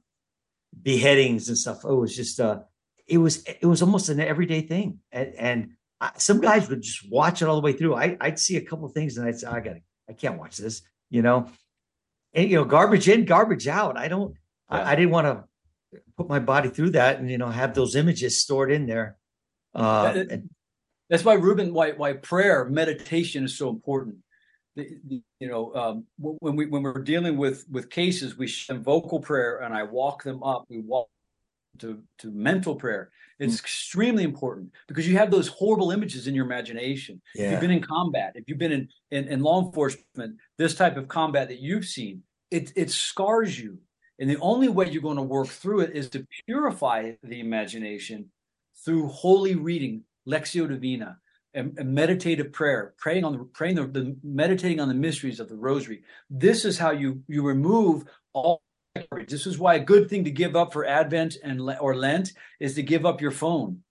[0.82, 1.82] beheadings and stuff.
[1.84, 2.60] Oh, it was just uh,
[3.08, 5.70] it was it was almost an everyday thing, and and
[6.18, 7.96] some guys would just watch it all the way through.
[7.96, 9.76] I, would see a couple of things and I'd say, I got
[10.10, 11.50] I can't watch this, you know,
[12.34, 13.98] and, you know, garbage in, garbage out.
[13.98, 14.36] I don't,
[14.70, 14.78] yeah.
[14.78, 17.96] I, I, didn't want to put my body through that and, you know, have those
[17.96, 19.18] images stored in there.
[19.74, 20.50] Uh, that, and,
[21.10, 24.18] that's why Ruben, why, why prayer, meditation is so important.
[24.76, 28.84] The, the, you know, um, when we, when we're dealing with, with cases, we send
[28.84, 30.66] vocal prayer and I walk them up.
[30.68, 31.10] We walk
[31.80, 33.60] to, to mental prayer it's mm.
[33.60, 37.46] extremely important because you have those horrible images in your imagination yeah.
[37.46, 40.98] if you've been in combat if you've been in, in, in law enforcement this type
[40.98, 42.22] of combat that you've seen
[42.52, 43.78] it, it scars you
[44.20, 48.30] and the only way you're going to work through it is to purify the imagination
[48.86, 51.18] through holy reading Lectio divina
[51.54, 55.50] and, and meditative prayer praying on the praying the, the meditating on the mysteries of
[55.50, 58.62] the rosary this is how you you remove all
[59.28, 62.76] This is why a good thing to give up for Advent and or Lent is
[62.76, 63.84] to give up your phone.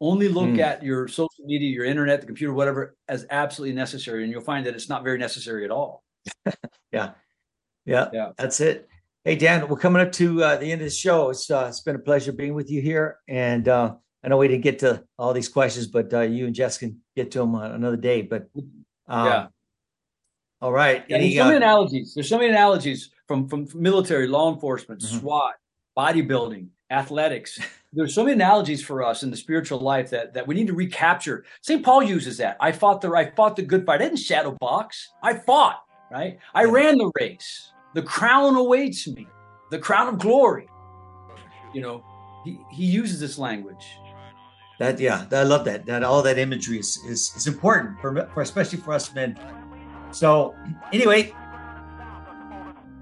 [0.00, 0.60] Only look mm.
[0.60, 4.66] at your social media, your internet, the computer, whatever, as absolutely necessary, and you'll find
[4.66, 6.02] that it's not very necessary at all.
[6.92, 7.12] yeah.
[7.84, 8.88] yeah, yeah, that's it.
[9.24, 11.28] Hey Dan, we're coming up to uh, the end of the show.
[11.30, 13.94] It's uh, it's been a pleasure being with you here, and uh,
[14.24, 17.00] I know we didn't get to all these questions, but uh, you and Jess can
[17.22, 18.22] get to them another day.
[18.22, 18.48] But
[19.08, 19.46] um, yeah,
[20.60, 21.04] all right.
[21.08, 22.14] Yeah, there's so many uh, analogies.
[22.14, 25.18] There's so many analogies from from military, law enforcement, mm-hmm.
[25.18, 25.54] SWAT,
[25.96, 27.58] bodybuilding, athletics.
[27.92, 30.74] There's so many analogies for us in the spiritual life that that we need to
[30.74, 31.44] recapture.
[31.60, 31.84] St.
[31.84, 32.56] Paul uses that.
[32.60, 34.00] I fought the I fought the good fight.
[34.00, 35.10] I didn't shadow box.
[35.22, 35.82] I fought.
[36.10, 36.38] Right.
[36.54, 36.70] I yeah.
[36.70, 37.72] ran the race.
[37.94, 39.26] The crown awaits me.
[39.70, 40.68] The crown of glory.
[41.74, 42.04] You know,
[42.44, 43.86] he he uses this language.
[44.80, 45.84] That yeah, I love that.
[45.84, 49.38] That all that imagery is is, is important for, for especially for us men.
[50.10, 50.54] So
[50.90, 51.34] anyway,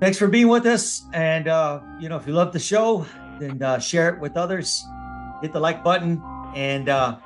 [0.00, 1.06] thanks for being with us.
[1.12, 3.06] And uh, you know, if you love the show,
[3.38, 4.84] then uh, share it with others.
[5.40, 6.20] Hit the like button.
[6.56, 7.18] And uh,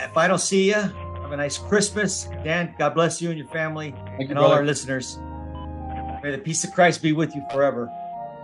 [0.00, 2.30] if I don't see you, have a nice Christmas.
[2.42, 5.18] Dan, God bless you and your family Thank and you, all our listeners.
[6.22, 7.92] May the peace of Christ be with you forever.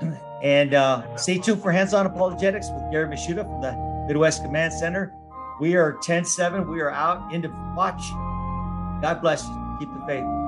[0.42, 4.72] And uh, stay tuned for Hands On Apologetics with Gary Michuta from the Midwest Command
[4.72, 5.14] Center.
[5.60, 6.68] We are 10 7.
[6.68, 8.02] We are out into watch.
[9.00, 9.76] God bless you.
[9.78, 10.41] Keep the faith.